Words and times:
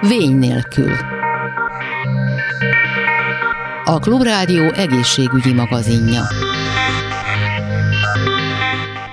Vény 0.00 0.36
nélkül. 0.38 0.92
A 3.84 3.98
Klubrádió 3.98 4.72
egészségügyi 4.72 5.52
magazinja. 5.52 6.22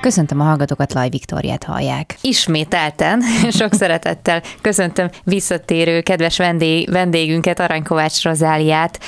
Köszöntöm 0.02 0.40
a 0.40 0.44
hallgatókat, 0.44 0.94
Laj 0.94 1.10
Viktoriát 1.10 1.64
hallják. 1.64 2.18
Ismételten, 2.22 3.22
sok 3.60 3.74
szeretettel 3.74 4.42
köszöntöm 4.62 5.10
visszatérő 5.24 6.02
kedves 6.02 6.38
vendég, 6.38 6.92
vendégünket, 6.92 7.60
Arany 7.60 7.84
Kovács 7.84 8.24
Rozáliát, 8.24 9.00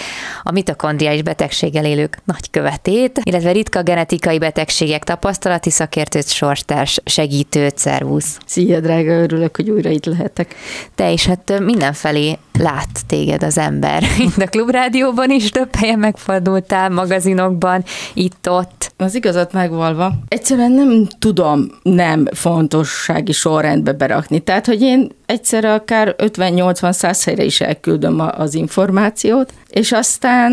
a 0.44 0.52
mitokondriális 0.52 1.22
betegséggel 1.22 1.86
élők 1.86 2.18
nagykövetét, 2.24 3.20
illetve 3.24 3.52
ritka 3.52 3.84
genetikai 3.84 4.38
betegségek 4.38 5.04
tapasztalati 5.04 5.70
szakértőt, 5.70 6.30
sorsters 6.30 7.00
segítőt, 7.06 7.78
szervusz. 7.78 8.38
Szia, 8.46 8.80
drága, 8.80 9.12
örülök, 9.12 9.56
hogy 9.56 9.70
újra 9.70 9.90
itt 9.90 10.06
lehetek. 10.06 10.56
Te 10.96 11.12
is, 11.12 11.26
hát 11.26 11.60
mindenfelé 11.60 12.38
lát 12.60 13.06
téged 13.08 13.44
az 13.44 13.58
ember. 13.58 14.04
Itt 14.20 14.38
a 14.38 14.48
Klubrádióban 14.48 15.30
is 15.30 15.50
több 15.50 15.76
helyen 15.76 16.00
megfordultál, 16.00 16.90
magazinokban, 16.90 17.84
itt-ott. 18.14 18.92
Az 18.98 19.16
igazat 19.16 19.54
megvalva. 19.54 20.12
Egyszerűen 20.28 20.72
nem 20.72 21.08
tudom 21.20 21.68
nem 21.82 22.26
fontossági 22.32 23.32
sorrendbe 23.32 23.92
berakni. 23.92 24.40
Tehát, 24.40 24.66
hogy 24.66 24.82
én 24.82 25.10
egyszerre 25.26 25.74
akár 25.74 26.16
50-80-100 26.18 27.22
helyre 27.26 27.44
is 27.44 27.62
elküldöm 27.62 28.20
az 28.38 28.54
információt, 28.54 29.54
és 29.70 29.92
aztán 29.92 30.52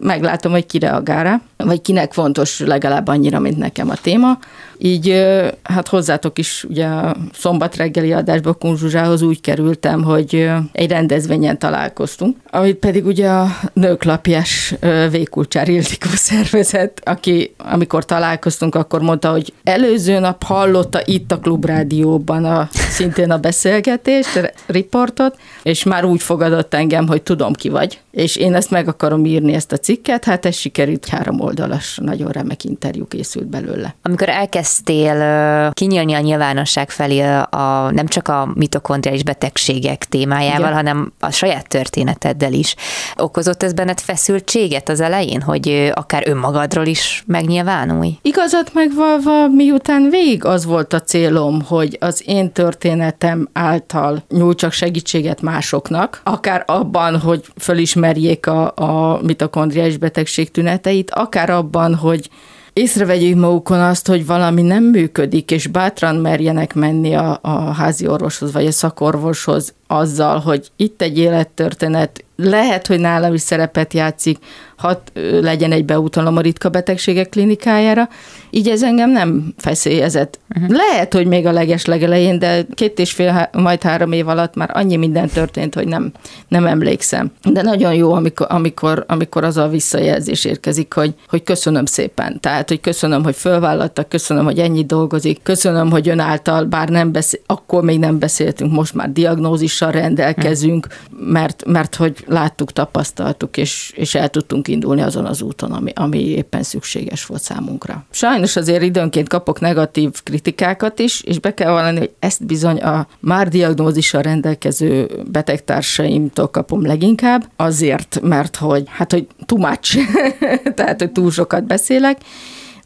meglátom, 0.00 0.52
hogy 0.52 0.66
ki 0.66 0.78
reagál 0.78 1.24
rá, 1.24 1.40
vagy 1.66 1.80
kinek 1.80 2.12
fontos 2.12 2.60
legalább 2.60 3.08
annyira, 3.08 3.38
mint 3.38 3.56
nekem 3.56 3.90
a 3.90 3.94
téma. 3.94 4.38
Így 4.78 5.24
hát 5.62 5.88
hozzátok 5.88 6.38
is 6.38 6.64
ugye 6.68 6.88
szombat 7.32 7.76
reggeli 7.76 8.12
adásba 8.12 8.52
Kunzsuzsához 8.52 9.22
úgy 9.22 9.40
kerültem, 9.40 10.02
hogy 10.02 10.48
egy 10.72 10.90
rendezvényen 10.90 11.58
találkoztunk, 11.58 12.36
amit 12.56 12.76
pedig 12.76 13.06
ugye 13.06 13.28
a 13.28 13.46
Nőklapjás 13.72 14.74
Vékulcsár 15.10 15.68
Ildikó 15.68 16.08
szervezet, 16.12 17.00
aki 17.04 17.54
amikor 17.58 18.04
találkoztunk, 18.04 18.74
akkor 18.74 19.00
mondta, 19.00 19.30
hogy 19.30 19.52
előző 19.64 20.18
nap 20.18 20.42
hallotta 20.42 21.00
itt 21.04 21.32
a 21.32 21.38
Klubrádióban 21.38 22.44
a, 22.44 22.68
szintén 22.72 23.30
a 23.30 23.38
beszélgetést, 23.38 24.52
riportot, 24.66 25.36
és 25.62 25.84
már 25.84 26.04
úgy 26.04 26.22
fogadott 26.22 26.74
engem, 26.74 27.06
hogy 27.06 27.22
tudom 27.22 27.52
ki 27.52 27.68
vagy, 27.68 28.00
és 28.10 28.36
én 28.36 28.54
ezt 28.54 28.70
meg 28.70 28.88
akarom 28.88 29.24
írni, 29.24 29.52
ezt 29.52 29.72
a 29.72 29.76
cikket, 29.76 30.24
hát 30.24 30.46
ez 30.46 30.56
sikerült 30.56 31.08
három 31.08 31.40
oldalas, 31.40 31.98
nagyon 32.02 32.30
remek 32.30 32.64
interjú 32.64 33.06
készült 33.06 33.46
belőle. 33.46 33.94
Amikor 34.02 34.28
elkezdtél 34.28 35.70
kinyílni 35.72 36.14
a 36.14 36.20
nyilvánosság 36.20 36.90
felé 36.90 37.20
a, 37.50 37.90
nem 37.90 38.06
csak 38.06 38.28
a 38.28 38.48
mitokondriális 38.54 39.22
betegségek 39.22 40.04
témájával, 40.04 40.60
Igen. 40.60 40.74
hanem 40.74 41.12
a 41.20 41.30
saját 41.30 41.68
történeteddel 41.68 42.45
is, 42.52 42.74
okozott 43.16 43.62
ez 43.62 43.72
benned 43.72 44.00
feszültséget 44.00 44.88
az 44.88 45.00
elején, 45.00 45.40
hogy 45.40 45.92
akár 45.94 46.28
önmagadról 46.28 46.86
is 46.86 47.24
megnyilvánulj? 47.26 48.18
Igazat 48.22 48.70
megvalva, 48.74 49.48
miután 49.48 50.08
végig 50.10 50.44
az 50.44 50.64
volt 50.64 50.92
a 50.92 51.00
célom, 51.00 51.62
hogy 51.62 51.96
az 52.00 52.22
én 52.26 52.52
történetem 52.52 53.48
által 53.52 54.24
nyújtsak 54.28 54.72
segítséget 54.72 55.42
másoknak, 55.42 56.20
akár 56.24 56.62
abban, 56.66 57.18
hogy 57.18 57.44
fölismer 57.58 58.16
ismerjék 58.16 58.46
a, 58.46 58.72
a 58.76 59.20
mitokondriás 59.22 59.96
betegség 59.96 60.50
tüneteit, 60.50 61.10
akár 61.10 61.50
abban, 61.50 61.94
hogy 61.94 62.28
észrevegyék 62.76 63.34
magukon 63.34 63.80
azt, 63.80 64.06
hogy 64.06 64.26
valami 64.26 64.62
nem 64.62 64.84
működik, 64.84 65.50
és 65.50 65.66
bátran 65.66 66.16
merjenek 66.16 66.74
menni 66.74 67.14
a, 67.14 67.38
a 67.42 67.50
házi 67.50 68.06
orvoshoz, 68.06 68.52
vagy 68.52 68.66
a 68.66 68.72
szakorvoshoz 68.72 69.74
azzal, 69.86 70.38
hogy 70.38 70.70
itt 70.76 71.02
egy 71.02 71.18
élettörténet, 71.18 72.24
lehet, 72.36 72.86
hogy 72.86 73.00
nálam 73.00 73.34
is 73.34 73.40
szerepet 73.40 73.92
játszik, 73.92 74.38
ha 74.76 75.02
legyen 75.40 75.72
egy 75.72 75.84
beutalom 75.84 76.36
a 76.36 76.40
ritka 76.40 76.68
betegségek 76.68 77.28
klinikájára, 77.28 78.08
így 78.50 78.68
ez 78.68 78.82
engem 78.82 79.10
nem 79.10 79.54
feszélyezett. 79.56 80.38
Uh-huh. 80.54 80.76
Lehet, 80.76 81.14
hogy 81.14 81.26
még 81.26 81.46
a 81.46 81.52
leges 81.52 81.84
legelején, 81.84 82.38
de 82.38 82.66
két 82.74 82.98
és 82.98 83.12
fél, 83.12 83.50
majd 83.52 83.82
három 83.82 84.12
év 84.12 84.28
alatt 84.28 84.54
már 84.54 84.70
annyi 84.72 84.96
minden 84.96 85.28
történt, 85.28 85.74
hogy 85.74 85.88
nem, 85.88 86.12
nem 86.48 86.66
emlékszem. 86.66 87.32
De 87.42 87.62
nagyon 87.62 87.94
jó, 87.94 88.12
amikor, 88.12 88.46
amikor, 88.50 89.04
amikor 89.08 89.44
az 89.44 89.56
a 89.56 89.68
visszajelzés 89.68 90.44
érkezik, 90.44 90.92
hogy, 90.92 91.14
hogy 91.28 91.42
köszönöm 91.42 91.84
szépen. 91.84 92.40
Tehát, 92.40 92.68
hogy 92.68 92.80
köszönöm, 92.80 93.22
hogy 93.22 93.36
fölvállaltak, 93.36 94.08
köszönöm, 94.08 94.44
hogy 94.44 94.58
ennyi 94.58 94.84
dolgozik, 94.84 95.42
köszönöm, 95.42 95.90
hogy 95.90 96.08
ön 96.08 96.18
által, 96.18 96.64
bár 96.64 96.88
nem 96.88 97.12
beszél, 97.12 97.40
akkor 97.46 97.82
még 97.82 97.98
nem 97.98 98.18
beszéltünk, 98.18 98.72
most 98.72 98.94
már 98.94 99.12
diagnózissal 99.12 99.90
rendelkezünk, 99.90 100.86
mert, 101.10 101.64
mert 101.66 101.94
hogy 101.94 102.24
láttuk, 102.26 102.72
tapasztaltuk, 102.72 103.56
és, 103.56 103.92
és 103.94 104.14
el 104.14 104.28
tudtunk 104.28 104.65
indulni 104.68 105.00
azon 105.02 105.24
az 105.24 105.42
úton, 105.42 105.72
ami, 105.72 105.92
ami 105.94 106.18
éppen 106.18 106.62
szükséges 106.62 107.26
volt 107.26 107.42
számunkra. 107.42 108.04
Sajnos 108.10 108.56
azért 108.56 108.82
időnként 108.82 109.28
kapok 109.28 109.60
negatív 109.60 110.22
kritikákat 110.22 110.98
is, 110.98 111.20
és 111.20 111.38
be 111.38 111.54
kell 111.54 111.70
vallani, 111.70 111.98
hogy 111.98 112.10
ezt 112.18 112.46
bizony 112.46 112.78
a 112.78 113.06
már 113.20 113.48
diagnózissal 113.48 114.22
rendelkező 114.22 115.10
betegtársaimtól 115.30 116.48
kapom 116.48 116.86
leginkább, 116.86 117.48
azért, 117.56 118.20
mert 118.22 118.56
hogy 118.56 118.84
hát, 118.86 119.12
hogy 119.12 119.26
too 119.46 119.58
much, 119.58 119.98
tehát, 120.76 121.00
hogy 121.00 121.12
túl 121.12 121.30
sokat 121.30 121.64
beszélek, 121.64 122.18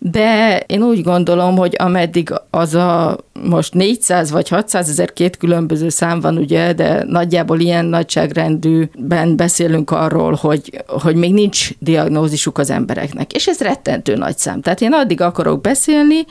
de 0.03 0.59
én 0.67 0.83
úgy 0.83 1.03
gondolom, 1.03 1.57
hogy 1.57 1.75
ameddig 1.79 2.33
az 2.51 2.75
a 2.75 3.19
most 3.43 3.75
400 3.75 4.31
vagy 4.31 4.49
600 4.49 4.89
ezer 4.89 5.13
két 5.13 5.37
különböző 5.37 5.89
szám 5.89 6.21
van, 6.21 6.37
ugye, 6.37 6.73
de 6.73 7.05
nagyjából 7.07 7.61
ilyen 7.61 7.85
nagyságrendűben 7.85 9.37
beszélünk 9.37 9.91
arról, 9.91 10.39
hogy, 10.41 10.85
hogy 10.87 11.15
még 11.15 11.33
nincs 11.33 11.71
diagnózisuk 11.79 12.59
az 12.59 12.71
embereknek. 12.71 13.33
És 13.33 13.47
ez 13.47 13.61
rettentő 13.61 14.17
nagy 14.17 14.39
szám. 14.39 14.61
Tehát 14.61 14.81
én 14.81 14.93
addig 14.93 15.21
akarok 15.21 15.61
beszélni, 15.61 16.25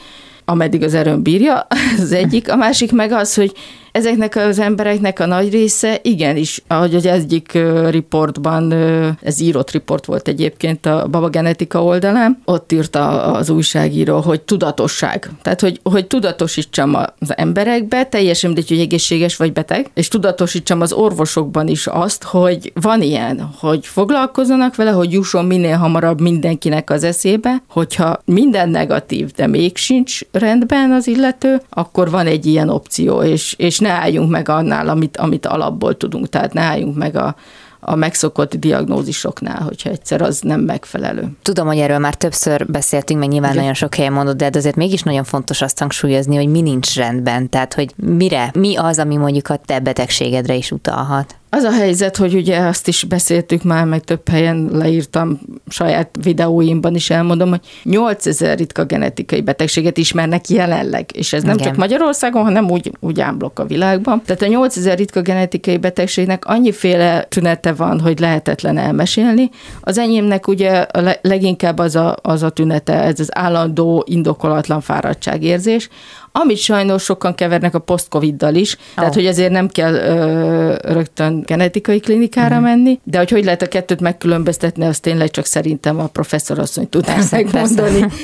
ameddig 0.45 0.83
az 0.83 0.93
erőm 0.93 1.21
bírja, 1.23 1.67
az 2.01 2.11
egyik. 2.11 2.51
A 2.51 2.55
másik 2.55 2.91
meg 2.91 3.11
az, 3.11 3.35
hogy 3.35 3.53
Ezeknek 3.99 4.35
az 4.35 4.59
embereknek 4.59 5.19
a 5.19 5.25
nagy 5.25 5.51
része 5.51 5.99
igenis, 6.01 6.63
ahogy 6.67 6.95
az 6.95 7.05
egyik 7.05 7.57
riportban, 7.89 8.73
ez 9.21 9.39
írott 9.39 9.71
riport 9.71 10.05
volt 10.05 10.27
egyébként 10.27 10.85
a 10.85 11.07
Baba 11.11 11.29
Genetika 11.29 11.83
oldalán, 11.83 12.41
ott 12.45 12.71
írta 12.71 13.23
az 13.23 13.49
újságíró, 13.49 14.19
hogy 14.19 14.41
tudatosság. 14.41 15.29
Tehát, 15.41 15.61
hogy, 15.61 15.79
hogy 15.83 16.07
tudatosítsam 16.07 16.95
az 16.95 17.37
emberekbe, 17.37 18.05
teljesen 18.05 18.49
mindegy, 18.49 18.69
hogy 18.69 18.79
egészséges 18.79 19.35
vagy 19.35 19.53
beteg, 19.53 19.89
és 19.93 20.07
tudatosítsam 20.07 20.81
az 20.81 20.93
orvosokban 20.93 21.67
is 21.67 21.87
azt, 21.87 22.23
hogy 22.23 22.71
van 22.81 23.01
ilyen, 23.01 23.49
hogy 23.59 23.85
foglalkozzanak 23.85 24.75
vele, 24.75 24.91
hogy 24.91 25.11
jusson 25.11 25.45
minél 25.45 25.77
hamarabb 25.77 26.21
mindenkinek 26.21 26.89
az 26.89 27.03
eszébe, 27.03 27.61
hogyha 27.69 28.21
minden 28.25 28.69
negatív, 28.69 29.31
de 29.31 29.47
még 29.47 29.77
sincs 29.77 30.19
rendben 30.31 30.91
az 30.91 31.07
illető, 31.07 31.61
akkor 31.69 32.09
van 32.09 32.27
egy 32.27 32.45
ilyen 32.45 32.69
opció, 32.69 33.21
és, 33.21 33.53
és 33.57 33.79
ne 33.89 33.95
álljunk 33.95 34.29
meg 34.29 34.49
annál, 34.49 34.89
amit, 34.89 35.17
amit 35.17 35.45
alapból 35.45 35.97
tudunk, 35.97 36.29
tehát 36.29 36.53
ne 36.53 36.61
álljunk 36.61 36.95
meg 36.97 37.15
a, 37.15 37.35
a 37.79 37.95
megszokott 37.95 38.55
diagnózisoknál, 38.55 39.61
hogyha 39.61 39.89
egyszer 39.89 40.21
az 40.21 40.39
nem 40.41 40.59
megfelelő. 40.59 41.27
Tudom, 41.41 41.67
hogy 41.67 41.77
erről 41.77 41.97
már 41.97 42.15
többször 42.15 42.65
beszéltünk, 42.65 43.19
meg 43.19 43.29
nyilván 43.29 43.49
Igen. 43.49 43.61
nagyon 43.61 43.75
sok 43.75 43.95
helyen 43.95 44.13
mondod, 44.13 44.35
de 44.35 44.49
azért 44.53 44.75
mégis 44.75 45.03
nagyon 45.03 45.23
fontos 45.23 45.61
azt 45.61 45.79
hangsúlyozni, 45.79 46.35
hogy 46.35 46.47
mi 46.47 46.61
nincs 46.61 46.95
rendben, 46.95 47.49
tehát 47.49 47.73
hogy 47.73 47.93
mire, 47.95 48.51
mi 48.53 48.75
az, 48.75 48.99
ami 48.99 49.15
mondjuk 49.15 49.47
a 49.47 49.55
te 49.65 49.79
betegségedre 49.79 50.55
is 50.55 50.71
utalhat. 50.71 51.35
Az 51.51 51.63
a 51.63 51.71
helyzet, 51.71 52.17
hogy 52.17 52.33
ugye 52.33 52.59
azt 52.59 52.87
is 52.87 53.03
beszéltük 53.03 53.63
már, 53.63 53.85
meg 53.85 54.03
több 54.03 54.29
helyen 54.29 54.69
leírtam, 54.71 55.39
saját 55.67 56.09
videóimban 56.21 56.95
is 56.95 57.09
elmondom, 57.09 57.49
hogy 57.49 57.59
8000 57.83 58.57
ritka 58.57 58.85
genetikai 58.85 59.41
betegséget 59.41 59.97
ismernek 59.97 60.49
jelenleg, 60.49 61.09
és 61.13 61.33
ez 61.33 61.43
nem 61.43 61.53
Igen. 61.53 61.67
csak 61.67 61.75
Magyarországon, 61.75 62.43
hanem 62.43 62.71
úgy, 62.71 62.91
úgy 62.99 63.21
ámblok 63.21 63.59
a 63.59 63.65
világban. 63.65 64.21
Tehát 64.25 64.41
a 64.41 64.47
8000 64.47 64.97
ritka 64.97 65.21
genetikai 65.21 65.77
betegségnek 65.77 66.45
annyiféle 66.45 67.23
tünete 67.23 67.73
van, 67.73 67.99
hogy 67.99 68.19
lehetetlen 68.19 68.77
elmesélni. 68.77 69.49
Az 69.81 69.97
enyémnek 69.97 70.47
ugye 70.47 70.85
leginkább 71.21 71.77
az 71.77 71.95
a, 71.95 72.15
az 72.21 72.43
a 72.43 72.49
tünete, 72.49 73.03
ez 73.03 73.19
az 73.19 73.37
állandó, 73.37 74.03
indokolatlan 74.07 74.81
fáradtságérzés, 74.81 75.89
amit 76.31 76.57
sajnos 76.57 77.03
sokan 77.03 77.35
kevernek 77.35 77.75
a 77.75 77.79
post-covid-dal 77.79 78.55
is, 78.55 78.75
oh. 78.75 78.81
tehát 78.95 79.13
hogy 79.13 79.25
azért 79.25 79.51
nem 79.51 79.67
kell 79.67 79.93
ö, 79.93 80.75
rögtön 80.81 81.43
genetikai 81.45 81.99
klinikára 81.99 82.55
uh-huh. 82.55 82.69
menni, 82.69 82.99
de 83.03 83.17
hogy 83.17 83.29
hogy 83.29 83.43
lehet 83.43 83.61
a 83.61 83.67
kettőt 83.67 83.99
megkülönböztetni, 83.99 84.85
azt 84.85 85.01
tényleg 85.01 85.31
csak 85.31 85.45
szerintem 85.45 85.99
a 85.99 86.07
professzor 86.07 86.59
asszony 86.59 86.89
tudná 86.89 87.17
megmondani. 87.31 87.99
Persze. 87.99 88.15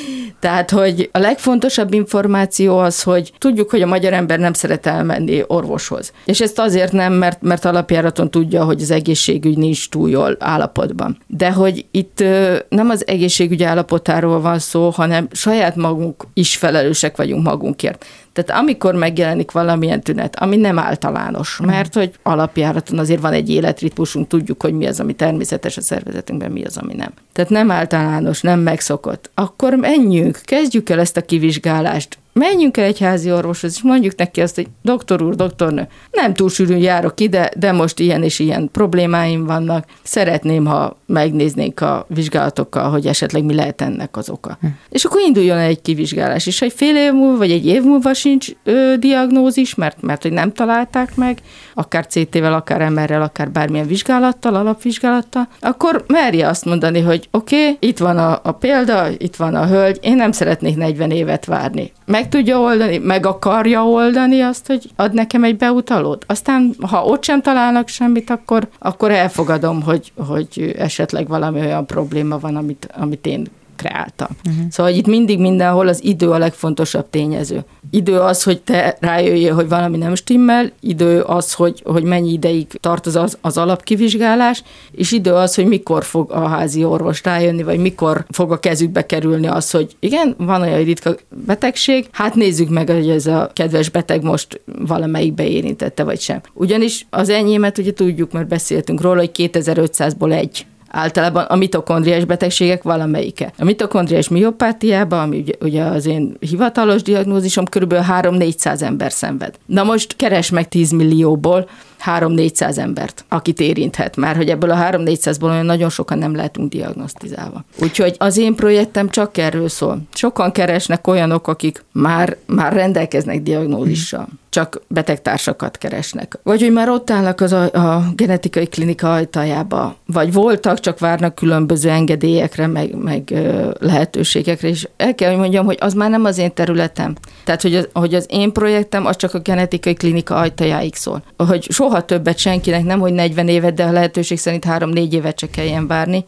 Tehát, 0.45 0.71
hogy 0.71 1.09
a 1.11 1.19
legfontosabb 1.19 1.93
információ 1.93 2.77
az, 2.77 3.03
hogy 3.03 3.31
tudjuk, 3.37 3.69
hogy 3.69 3.81
a 3.81 3.87
magyar 3.87 4.13
ember 4.13 4.39
nem 4.39 4.53
szeret 4.53 4.85
elmenni 4.85 5.43
orvoshoz. 5.47 6.11
És 6.25 6.41
ezt 6.41 6.59
azért 6.59 6.91
nem, 6.91 7.13
mert, 7.13 7.41
mert 7.41 7.65
alapjáraton 7.65 8.31
tudja, 8.31 8.63
hogy 8.63 8.81
az 8.81 8.91
egészségügy 8.91 9.57
nincs 9.57 9.89
túl 9.89 10.09
jól 10.09 10.35
állapotban. 10.39 11.17
De 11.27 11.51
hogy 11.51 11.85
itt 11.91 12.23
nem 12.69 12.89
az 12.89 13.07
egészségügy 13.07 13.63
állapotáról 13.63 14.41
van 14.41 14.59
szó, 14.59 14.89
hanem 14.89 15.27
saját 15.31 15.75
magunk 15.75 16.23
is 16.33 16.55
felelősek 16.55 17.17
vagyunk 17.17 17.43
magunkért. 17.43 18.05
Tehát 18.35 18.61
amikor 18.61 18.95
megjelenik 18.95 19.51
valamilyen 19.51 20.01
tünet, 20.01 20.35
ami 20.39 20.55
nem 20.55 20.79
általános, 20.79 21.57
mhm. 21.57 21.69
mert 21.69 21.93
hogy 21.93 22.11
alapjáraton 22.23 22.99
azért 22.99 23.21
van 23.21 23.33
egy 23.33 23.49
életritmusunk, 23.49 24.27
tudjuk, 24.27 24.61
hogy 24.61 24.73
mi 24.73 24.85
az, 24.85 24.99
ami 24.99 25.13
természetes 25.13 25.77
a 25.77 25.81
szervezetünkben, 25.81 26.51
mi 26.51 26.63
az, 26.63 26.77
ami 26.77 26.93
nem. 26.93 27.11
Tehát 27.33 27.49
nem 27.49 27.71
általános, 27.71 28.41
nem 28.41 28.59
megszokott. 28.59 29.29
Akkor 29.33 29.73
menjünk, 29.73 30.34
kezdjük 30.43 30.89
el 30.89 30.99
ezt 30.99 31.17
a 31.17 31.25
kivizsgálást, 31.25 32.17
menjünk 32.39 32.77
el 32.77 32.85
egy 32.85 32.99
házi 32.99 33.31
orvoshoz, 33.31 33.73
és 33.75 33.81
mondjuk 33.81 34.15
neki 34.15 34.41
azt, 34.41 34.55
hogy 34.55 34.67
doktor 34.81 35.21
úr, 35.21 35.35
doktornő, 35.35 35.87
nem 36.11 36.33
túl 36.33 36.49
sűrűn 36.49 36.77
járok 36.77 37.19
ide, 37.19 37.51
de 37.57 37.71
most 37.71 37.99
ilyen 37.99 38.23
és 38.23 38.39
ilyen 38.39 38.69
problémáim 38.71 39.45
vannak. 39.45 39.85
Szeretném, 40.03 40.65
ha 40.65 40.97
megnéznénk 41.05 41.81
a 41.81 42.05
vizsgálatokkal, 42.09 42.89
hogy 42.89 43.07
esetleg 43.07 43.43
mi 43.43 43.53
lehet 43.53 43.81
ennek 43.81 44.17
az 44.17 44.29
oka. 44.29 44.57
Hm. 44.61 44.67
És 44.89 45.03
akkor 45.03 45.21
induljon 45.21 45.57
el 45.57 45.67
egy 45.67 45.81
kivizsgálás, 45.81 46.47
és 46.47 46.61
egy 46.61 46.73
fél 46.73 46.95
év 46.95 47.11
múlva, 47.11 47.37
vagy 47.37 47.51
egy 47.51 47.65
év 47.65 47.83
múlva 47.83 48.13
sincs 48.13 48.47
ö, 48.63 48.93
diagnózis, 48.99 49.75
mert, 49.75 50.01
mert 50.01 50.21
hogy 50.21 50.33
nem 50.33 50.51
találták 50.51 51.15
meg, 51.15 51.39
akár 51.73 52.07
CT-vel, 52.07 52.53
akár 52.53 52.89
MR-rel, 52.89 53.21
akár 53.21 53.51
bármilyen 53.51 53.87
vizsgálattal, 53.87 54.55
alapvizsgálattal, 54.55 55.47
akkor 55.59 56.03
merje 56.07 56.47
azt 56.47 56.65
mondani, 56.65 57.01
hogy 57.01 57.27
oké, 57.31 57.61
okay, 57.61 57.77
itt 57.89 57.97
van 57.97 58.17
a, 58.17 58.39
a 58.43 58.51
példa, 58.51 59.07
itt 59.17 59.35
van 59.35 59.55
a 59.55 59.67
hölgy, 59.67 59.99
én 60.01 60.15
nem 60.15 60.31
szeretnék 60.31 60.75
40 60.75 61.11
évet 61.11 61.45
várni. 61.45 61.91
Meg 62.05 62.24
meg 62.25 62.33
tudja 62.33 62.59
oldani, 62.59 62.97
meg 62.97 63.25
akarja 63.25 63.85
oldani 63.85 64.41
azt, 64.41 64.67
hogy 64.67 64.89
ad 64.95 65.13
nekem 65.13 65.43
egy 65.43 65.57
beutalót. 65.57 66.25
Aztán, 66.27 66.75
ha 66.89 67.05
ott 67.05 67.23
sem 67.23 67.41
találnak 67.41 67.87
semmit, 67.87 68.29
akkor, 68.29 68.67
akkor 68.79 69.11
elfogadom, 69.11 69.81
hogy, 69.81 70.11
hogy 70.27 70.75
esetleg 70.77 71.27
valami 71.27 71.59
olyan 71.59 71.85
probléma 71.85 72.39
van, 72.39 72.55
amit, 72.55 72.89
amit 72.97 73.25
én 73.25 73.45
kreáltam. 73.75 74.27
Uh-huh. 74.45 74.63
Szóval 74.69 74.91
hogy 74.91 75.01
itt 75.01 75.07
mindig 75.07 75.39
mindenhol 75.39 75.87
az 75.87 76.03
idő 76.03 76.29
a 76.29 76.37
legfontosabb 76.37 77.09
tényező. 77.09 77.63
Idő 77.89 78.19
az, 78.19 78.43
hogy 78.43 78.61
te 78.61 78.97
rájöjjél, 78.99 79.53
hogy 79.53 79.67
valami 79.67 79.97
nem 79.97 80.15
stimmel, 80.15 80.71
idő 80.79 81.21
az, 81.21 81.53
hogy, 81.53 81.81
hogy 81.85 82.03
mennyi 82.03 82.31
ideig 82.31 82.67
tart 82.67 83.05
az, 83.05 83.15
az, 83.15 83.37
az 83.41 83.57
alapkivizsgálás, 83.57 84.63
és 84.91 85.11
idő 85.11 85.33
az, 85.33 85.55
hogy 85.55 85.65
mikor 85.65 86.03
fog 86.03 86.31
a 86.31 86.47
házi 86.47 86.83
orvos 86.83 87.23
rájönni, 87.23 87.63
vagy 87.63 87.79
mikor 87.79 88.25
fog 88.29 88.51
a 88.51 88.59
kezükbe 88.59 89.05
kerülni 89.05 89.47
az, 89.47 89.71
hogy 89.71 89.95
igen, 89.99 90.35
van 90.37 90.61
olyan 90.61 90.83
ritka 90.83 91.15
betegség, 91.45 92.07
hát 92.11 92.35
nézzük 92.35 92.69
meg, 92.69 92.89
hogy 92.89 93.09
ez 93.09 93.25
a 93.25 93.49
kedves 93.53 93.89
beteg 93.89 94.23
most 94.23 94.61
valamelyikbe 94.87 95.47
érintette, 95.47 96.03
vagy 96.03 96.19
sem. 96.19 96.41
Ugyanis 96.53 97.05
az 97.09 97.29
enyémet 97.29 97.77
ugye 97.77 97.93
tudjuk, 97.93 98.31
mert 98.31 98.47
beszéltünk 98.47 99.01
róla, 99.01 99.19
hogy 99.19 99.31
2500-ból 99.33 100.33
egy 100.33 100.65
általában 100.87 101.43
a 101.43 101.55
mitokondriás 101.55 102.25
betegségek 102.25 102.83
valamelyike. 102.83 103.53
A 103.57 103.63
mitokondriás 103.63 104.27
miopátiában, 104.27 105.19
ami 105.19 105.43
ugye, 105.59 105.83
az 105.83 106.05
én 106.05 106.37
hivatalos 106.39 107.01
diagnózisom, 107.01 107.65
kb. 107.65 107.93
3-400 107.93 108.81
ember 108.81 109.11
szenved. 109.11 109.55
Na 109.65 109.83
most 109.83 110.15
keres 110.15 110.49
meg 110.49 110.67
10 110.67 110.91
millióból 110.91 111.69
3-400 112.05 112.77
embert, 112.77 113.25
akit 113.29 113.59
érinthet, 113.59 114.15
már 114.15 114.35
hogy 114.35 114.49
ebből 114.49 114.71
a 114.71 114.77
3-400-ból 114.77 115.43
olyan 115.43 115.65
nagyon 115.65 115.89
sokan 115.89 116.17
nem 116.17 116.35
lehetünk 116.35 116.71
diagnosztizálva. 116.71 117.65
Úgyhogy 117.81 118.15
az 118.17 118.37
én 118.37 118.55
projektem 118.55 119.09
csak 119.09 119.37
erről 119.37 119.69
szól. 119.69 120.01
Sokan 120.13 120.51
keresnek 120.51 121.07
olyanok, 121.07 121.47
akik 121.47 121.83
már, 121.91 122.37
már 122.45 122.73
rendelkeznek 122.73 123.41
diagnózissal 123.41 124.27
csak 124.55 124.81
betegtársakat 124.87 125.77
keresnek. 125.77 126.39
Vagy 126.43 126.61
hogy 126.61 126.71
már 126.71 126.89
ott 126.89 127.09
állnak 127.09 127.41
az 127.41 127.51
a, 127.51 127.63
a 127.71 128.03
genetikai 128.15 128.67
klinika 128.67 129.13
ajtajába, 129.13 129.95
vagy 130.05 130.33
voltak, 130.33 130.79
csak 130.79 130.99
várnak 130.99 131.35
különböző 131.35 131.89
engedélyekre, 131.89 132.67
meg, 132.67 132.93
meg 132.95 133.33
lehetőségekre, 133.79 134.67
és 134.67 134.87
el 134.97 135.15
kell, 135.15 135.29
hogy 135.29 135.39
mondjam, 135.39 135.65
hogy 135.65 135.77
az 135.79 135.93
már 135.93 136.09
nem 136.09 136.25
az 136.25 136.37
én 136.37 136.53
területem. 136.53 137.15
Tehát, 137.43 137.61
hogy 137.61 137.75
az, 137.75 137.87
hogy 137.93 138.13
az 138.13 138.25
én 138.29 138.51
projektem 138.51 139.05
az 139.05 139.15
csak 139.15 139.33
a 139.33 139.39
genetikai 139.39 139.93
klinika 139.93 140.35
ajtajáig 140.35 140.95
szól. 140.95 141.23
Hogy 141.37 141.71
soha 141.71 142.05
többet 142.05 142.37
senkinek, 142.37 142.83
nem 142.83 142.99
hogy 142.99 143.13
40 143.13 143.47
évet, 143.47 143.73
de 143.73 143.83
a 143.83 143.91
lehetőség 143.91 144.37
szerint 144.37 144.65
3-4 144.67 145.11
évet 145.11 145.39
se 145.39 145.49
kelljen 145.49 145.87
várni, 145.87 146.25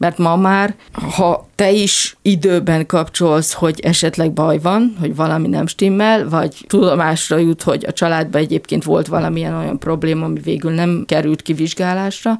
mert 0.00 0.18
ma 0.18 0.36
már, 0.36 0.74
ha 0.92 1.48
te 1.54 1.70
is 1.70 2.16
időben 2.22 2.86
kapcsolsz, 2.86 3.52
hogy 3.52 3.80
esetleg 3.80 4.32
baj 4.32 4.58
van, 4.58 4.96
hogy 5.00 5.16
valami 5.16 5.48
nem 5.48 5.66
stimmel, 5.66 6.28
vagy 6.28 6.64
tudomásra 6.66 7.36
jut, 7.36 7.62
hogy 7.62 7.84
a 7.86 7.92
családban 7.92 8.40
egyébként 8.40 8.84
volt 8.84 9.06
valamilyen 9.06 9.54
olyan 9.54 9.78
probléma, 9.78 10.24
ami 10.24 10.40
végül 10.40 10.72
nem 10.72 11.04
került 11.06 11.42
kivizsgálásra, 11.42 12.38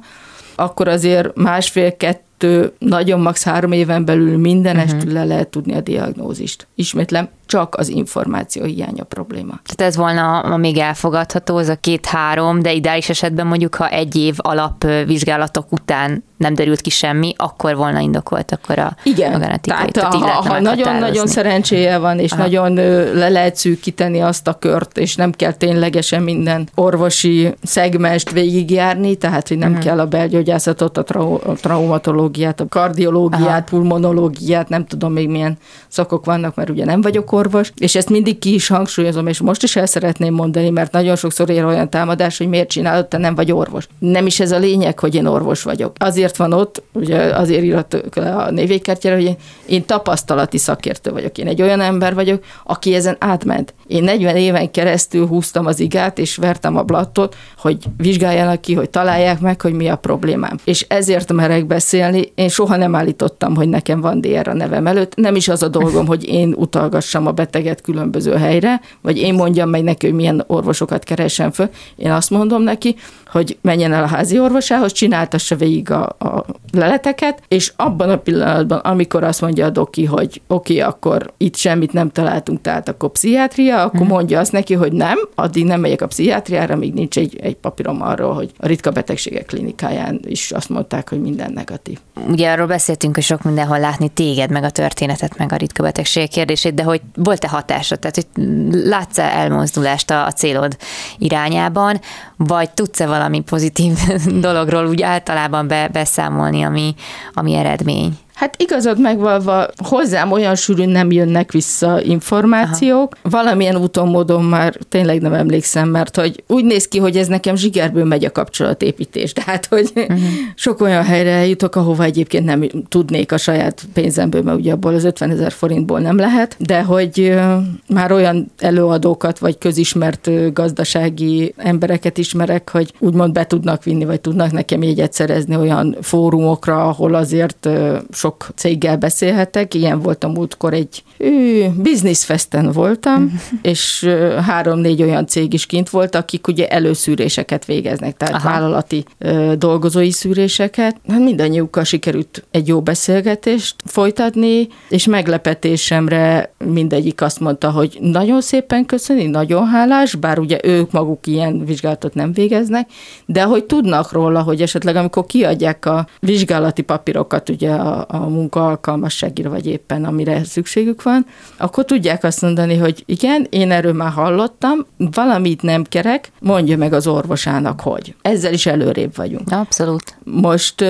akkor 0.55 0.87
azért 0.87 1.35
másfél-kettő 1.35 2.29
kettő, 2.41 2.73
nagyon 2.79 3.19
max. 3.19 3.43
három 3.43 3.71
éven 3.71 4.05
belül 4.05 4.37
mindenestül 4.37 4.97
uh-huh. 4.97 5.13
le 5.13 5.23
lehet 5.23 5.47
tudni 5.47 5.73
a 5.73 5.81
diagnózist. 5.81 6.67
Ismétlem, 6.75 7.29
csak 7.51 7.75
az 7.75 7.87
információ 7.87 8.63
hiánya 8.63 9.03
probléma. 9.03 9.59
Tehát 9.63 9.91
ez 9.91 9.95
volna 9.97 10.39
a 10.39 10.57
még 10.57 10.77
elfogadható, 10.77 11.57
az 11.57 11.67
a 11.67 11.75
két-három, 11.75 12.61
de 12.61 12.73
ideális 12.73 13.09
esetben 13.09 13.47
mondjuk, 13.47 13.75
ha 13.75 13.89
egy 13.89 14.15
év 14.15 14.35
alapvizsgálatok 14.37 15.71
után 15.71 16.23
nem 16.41 16.53
derült 16.53 16.81
ki 16.81 16.89
semmi, 16.89 17.33
akkor 17.37 17.75
volna 17.75 17.99
indokolt 17.99 18.51
akkor 18.51 18.79
a, 18.79 18.95
Igen. 19.03 19.39
Tehát, 19.39 19.61
tehát 19.61 19.97
ha, 19.97 20.17
ha 20.17 20.59
nagyon-nagyon 20.59 21.27
szerencséje 21.27 21.97
van, 21.97 22.19
és 22.19 22.31
Aha. 22.31 22.41
nagyon 22.41 22.73
le 23.13 23.29
lehet 23.29 23.55
szűkíteni 23.55 24.19
azt 24.19 24.47
a 24.47 24.53
kört, 24.53 24.97
és 24.97 25.15
nem 25.15 25.31
kell 25.31 25.51
ténylegesen 25.51 26.23
minden 26.23 26.69
orvosi 26.75 27.53
szegmest 27.63 28.31
végigjárni, 28.31 29.15
tehát 29.15 29.47
hogy 29.47 29.57
nem 29.57 29.69
uh-huh. 29.69 29.85
kell 29.85 29.99
a 29.99 30.05
belgyógyászatot, 30.05 30.97
a, 30.97 31.03
trau- 31.03 31.43
a 31.43 31.53
traumatológiát, 31.53 32.59
a 32.59 32.65
kardiológiát, 32.69 33.47
Aha. 33.47 33.63
pulmonológiát, 33.69 34.69
nem 34.69 34.85
tudom 34.85 35.13
még 35.13 35.29
milyen 35.29 35.57
szakok 35.87 36.25
vannak, 36.25 36.55
mert 36.55 36.69
ugye 36.69 36.85
nem 36.85 37.01
vagyok 37.01 37.31
orvos, 37.31 37.40
és 37.77 37.95
ezt 37.95 38.09
mindig 38.09 38.39
ki 38.39 38.53
is 38.53 38.67
hangsúlyozom, 38.67 39.27
és 39.27 39.41
most 39.41 39.63
is 39.63 39.75
el 39.75 39.85
szeretném 39.85 40.33
mondani, 40.33 40.69
mert 40.69 40.91
nagyon 40.91 41.15
sokszor 41.15 41.49
ér 41.49 41.65
olyan 41.65 41.89
támadás, 41.89 42.37
hogy 42.37 42.47
miért 42.47 42.69
csinálod, 42.69 43.07
te 43.07 43.17
nem 43.17 43.35
vagy 43.35 43.51
orvos. 43.51 43.87
Nem 43.99 44.25
is 44.25 44.39
ez 44.39 44.51
a 44.51 44.57
lényeg, 44.57 44.99
hogy 44.99 45.15
én 45.15 45.25
orvos 45.25 45.63
vagyok. 45.63 45.95
Azért 45.97 46.37
van 46.37 46.53
ott, 46.53 46.83
ugye 46.93 47.17
azért 47.17 47.63
írhatok 47.63 48.15
le 48.15 48.35
a 48.35 48.51
névjegykártyára, 48.51 49.15
hogy 49.15 49.25
én, 49.25 49.35
én 49.65 49.85
tapasztalati 49.85 50.57
szakértő 50.57 51.11
vagyok. 51.11 51.37
Én 51.37 51.47
egy 51.47 51.61
olyan 51.61 51.81
ember 51.81 52.13
vagyok, 52.13 52.43
aki 52.63 52.93
ezen 52.93 53.15
átment. 53.19 53.73
Én 53.87 54.03
40 54.03 54.35
éven 54.35 54.71
keresztül 54.71 55.27
húztam 55.27 55.65
az 55.65 55.79
igát, 55.79 56.19
és 56.19 56.35
vertem 56.35 56.77
a 56.77 56.83
blattot, 56.83 57.35
hogy 57.57 57.77
vizsgáljanak 57.97 58.61
ki, 58.61 58.73
hogy 58.73 58.89
találják 58.89 59.39
meg, 59.39 59.61
hogy 59.61 59.73
mi 59.73 59.89
a 59.89 59.95
problémám. 59.95 60.57
És 60.63 60.85
ezért 60.87 61.33
merek 61.33 61.65
beszélni. 61.65 62.31
Én 62.35 62.49
soha 62.49 62.75
nem 62.75 62.95
állítottam, 62.95 63.55
hogy 63.55 63.69
nekem 63.69 64.01
van 64.01 64.21
DR 64.21 64.47
a 64.47 64.53
nevem 64.53 64.87
előtt. 64.87 65.15
Nem 65.15 65.35
is 65.35 65.47
az 65.47 65.63
a 65.63 65.67
dolgom, 65.67 66.05
hogy 66.05 66.27
én 66.27 66.53
utalgassam 66.57 67.27
a 67.27 67.30
beteget 67.31 67.81
különböző 67.81 68.35
helyre, 68.35 68.81
vagy 69.01 69.17
én 69.17 69.33
mondjam 69.33 69.69
meg 69.69 69.83
neki, 69.83 70.05
hogy 70.05 70.15
milyen 70.15 70.43
orvosokat 70.47 71.03
keressen 71.03 71.51
föl. 71.51 71.69
Én 71.95 72.11
azt 72.11 72.29
mondom 72.29 72.61
neki, 72.61 72.95
hogy 73.31 73.57
menjen 73.61 73.93
el 73.93 74.03
a 74.03 74.07
házi 74.07 74.39
orvosához, 74.39 74.91
csináltassa 74.91 75.55
végig 75.55 75.91
a, 75.91 76.03
a 76.03 76.45
leleteket, 76.71 77.41
és 77.47 77.73
abban 77.75 78.09
a 78.09 78.17
pillanatban, 78.17 78.77
amikor 78.77 79.23
azt 79.23 79.41
mondja 79.41 79.65
a 79.65 79.69
doki, 79.69 80.05
hogy 80.05 80.41
oké, 80.47 80.73
okay, 80.73 80.89
akkor 80.89 81.33
itt 81.37 81.55
semmit 81.55 81.93
nem 81.93 82.09
találtunk, 82.09 82.61
tehát 82.61 82.89
akkor 82.89 83.11
pszichiátria, 83.11 83.77
akkor 83.83 83.99
uh-huh. 83.99 84.15
mondja 84.15 84.39
azt 84.39 84.51
neki, 84.51 84.73
hogy 84.73 84.91
nem, 84.91 85.17
addig 85.35 85.65
nem 85.65 85.79
megyek 85.79 86.01
a 86.01 86.07
pszichiátriára, 86.07 86.75
míg 86.75 86.93
nincs 86.93 87.17
egy, 87.17 87.39
egy 87.41 87.55
papírom 87.55 88.01
arról, 88.01 88.33
hogy 88.33 88.51
a 88.57 88.67
ritka 88.67 88.91
betegségek 88.91 89.45
klinikáján 89.45 90.19
is 90.23 90.51
azt 90.51 90.69
mondták, 90.69 91.09
hogy 91.09 91.21
minden 91.21 91.51
negatív. 91.53 91.99
Ugye 92.27 92.51
arról 92.51 92.67
beszéltünk, 92.67 93.15
hogy 93.15 93.23
sok 93.23 93.43
mindenhol 93.43 93.79
látni 93.79 94.09
téged, 94.09 94.51
meg 94.51 94.63
a 94.63 94.69
történetet, 94.69 95.37
meg 95.37 95.51
a 95.51 95.55
ritka 95.55 95.83
betegségek 95.83 96.29
kérdését, 96.29 96.73
de 96.73 96.83
hogy 96.83 97.01
volt-e 97.15 97.47
hatása? 97.47 97.95
Tehát, 97.95 98.15
hogy 98.15 98.27
látsz-e 98.71 99.23
elmozdulást 99.23 100.11
a, 100.11 100.25
a 100.25 100.31
célod 100.31 100.77
irányában, 101.17 101.99
vagy 102.37 102.69
tudsz-e 102.69 103.05
valami 103.21 103.41
pozitív 103.41 103.97
dologról 104.47 104.85
úgy 104.85 105.01
általában 105.01 105.67
be, 105.67 105.87
beszámolni, 105.87 106.61
ami, 106.63 106.95
ami 107.33 107.53
eredmény? 107.53 108.17
Hát 108.41 108.61
igazad 108.61 108.99
megvalva, 108.99 109.67
hozzám 109.75 110.31
olyan 110.31 110.55
sűrűn 110.55 110.89
nem 110.89 111.11
jönnek 111.11 111.51
vissza 111.51 112.01
információk. 112.01 113.17
Aha. 113.21 113.29
Valamilyen 113.29 113.75
úton, 113.75 114.07
módon 114.07 114.43
már 114.43 114.75
tényleg 114.89 115.21
nem 115.21 115.33
emlékszem, 115.33 115.89
mert 115.89 116.15
hogy 116.15 116.43
úgy 116.47 116.65
néz 116.65 116.87
ki, 116.87 116.99
hogy 116.99 117.17
ez 117.17 117.27
nekem 117.27 117.55
zsigerből 117.55 118.05
megy 118.05 118.25
a 118.25 118.31
kapcsolatépítés. 118.31 119.33
Tehát, 119.43 119.65
hogy 119.65 119.91
uh-huh. 119.95 120.19
sok 120.55 120.81
olyan 120.81 121.03
helyre 121.03 121.47
jutok, 121.47 121.75
ahova 121.75 122.03
egyébként 122.03 122.45
nem 122.45 122.67
tudnék 122.89 123.31
a 123.31 123.37
saját 123.37 123.81
pénzemből, 123.93 124.41
mert 124.41 124.57
ugye 124.57 124.71
abból 124.71 124.93
az 124.93 125.03
50 125.03 125.29
ezer 125.29 125.51
forintból 125.51 125.99
nem 125.99 126.17
lehet, 126.17 126.55
de 126.59 126.81
hogy 126.81 127.39
már 127.87 128.11
olyan 128.11 128.51
előadókat, 128.57 129.39
vagy 129.39 129.57
közismert 129.57 130.53
gazdasági 130.53 131.53
embereket 131.57 132.17
ismerek, 132.17 132.69
hogy 132.69 132.93
úgymond 132.99 133.33
be 133.33 133.45
tudnak 133.45 133.83
vinni, 133.83 134.05
vagy 134.05 134.21
tudnak 134.21 134.51
nekem 134.51 134.83
jegyet 134.83 135.13
szerezni 135.13 135.55
olyan 135.55 135.97
fórumokra, 136.01 136.87
ahol 136.87 137.15
azért 137.15 137.69
sok 138.11 138.29
sok 138.31 138.49
céggel 138.55 138.97
beszélhetek, 138.97 139.73
ilyen 139.73 139.99
voltam 139.99 140.31
múltkor 140.31 140.73
egy 140.73 141.03
ő, 141.17 141.69
business 141.75 142.25
festen 142.25 142.71
voltam, 142.71 143.41
és 143.61 144.09
három-négy 144.45 145.01
olyan 145.01 145.27
cég 145.27 145.53
is 145.53 145.65
kint 145.65 145.89
volt, 145.89 146.15
akik 146.15 146.47
ugye 146.47 146.67
előszűréseket 146.67 147.65
végeznek, 147.65 148.17
tehát 148.17 148.33
Aha. 148.33 148.49
vállalati 148.49 149.05
ö, 149.17 149.53
dolgozói 149.57 150.11
szűréseket. 150.11 150.95
Hát 151.07 151.19
mindannyiukkal 151.19 151.83
sikerült 151.83 152.43
egy 152.51 152.67
jó 152.67 152.81
beszélgetést 152.81 153.75
folytatni, 153.85 154.67
és 154.89 155.05
meglepetésemre 155.05 156.53
mindegyik 156.57 157.21
azt 157.21 157.39
mondta, 157.39 157.71
hogy 157.71 157.97
nagyon 158.01 158.41
szépen 158.41 158.85
köszöni, 158.85 159.25
nagyon 159.25 159.67
hálás, 159.67 160.15
bár 160.15 160.39
ugye 160.39 160.59
ők 160.63 160.91
maguk 160.91 161.27
ilyen 161.27 161.65
vizsgálatot 161.65 162.13
nem 162.13 162.33
végeznek, 162.33 162.89
de 163.25 163.43
hogy 163.43 163.63
tudnak 163.63 164.11
róla, 164.11 164.41
hogy 164.41 164.61
esetleg 164.61 164.95
amikor 164.95 165.25
kiadják 165.25 165.85
a 165.85 166.07
vizsgálati 166.19 166.81
papírokat 166.81 167.49
ugye 167.49 167.71
a, 167.71 168.05
a 168.09 168.20
munka 168.27 168.67
alkalmasságira, 168.67 169.49
vagy 169.49 169.65
éppen 169.65 170.05
amire 170.05 170.43
szükségük 170.43 171.03
van, 171.03 171.25
akkor 171.57 171.85
tudják 171.85 172.23
azt 172.23 172.41
mondani, 172.41 172.77
hogy 172.77 173.03
igen, 173.05 173.47
én 173.49 173.71
erről 173.71 173.93
már 173.93 174.11
hallottam, 174.11 174.85
valamit 174.97 175.61
nem 175.61 175.83
kerek, 175.83 176.31
mondja 176.39 176.77
meg 176.77 176.93
az 176.93 177.07
orvosának, 177.07 177.81
hogy. 177.81 178.15
Ezzel 178.21 178.53
is 178.53 178.65
előrébb 178.65 179.15
vagyunk. 179.15 179.51
Abszolút. 179.51 180.17
Most 180.23 180.85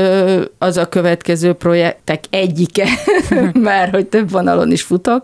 az 0.57 0.77
a 0.77 0.89
következő 0.89 1.53
projektek 1.53 2.23
egyike, 2.29 2.87
mert 3.53 3.93
hogy 3.93 4.07
több 4.07 4.31
vonalon 4.31 4.71
is 4.71 4.81
futok, 4.81 5.23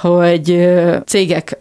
hogy 0.00 0.68
cégek 1.06 1.58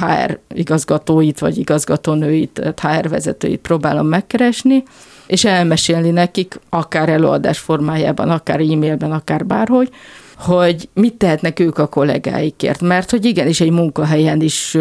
HR 0.00 0.38
igazgatóit 0.54 1.38
vagy 1.38 1.58
igazgatónőit, 1.58 2.74
HR 2.80 3.08
vezetőit 3.08 3.60
próbálom 3.60 4.06
megkeresni, 4.06 4.82
és 5.26 5.44
elmesélni 5.44 6.10
nekik, 6.10 6.60
akár 6.68 7.08
előadás 7.08 7.58
formájában, 7.58 8.30
akár 8.30 8.60
e-mailben, 8.60 9.12
akár 9.12 9.46
bárhogy, 9.46 9.90
hogy 10.36 10.88
mit 10.94 11.14
tehetnek 11.14 11.58
ők 11.58 11.78
a 11.78 11.86
kollégáikért. 11.86 12.80
Mert 12.80 13.10
hogy 13.10 13.24
igenis 13.24 13.60
egy 13.60 13.70
munkahelyen 13.70 14.40
is 14.40 14.76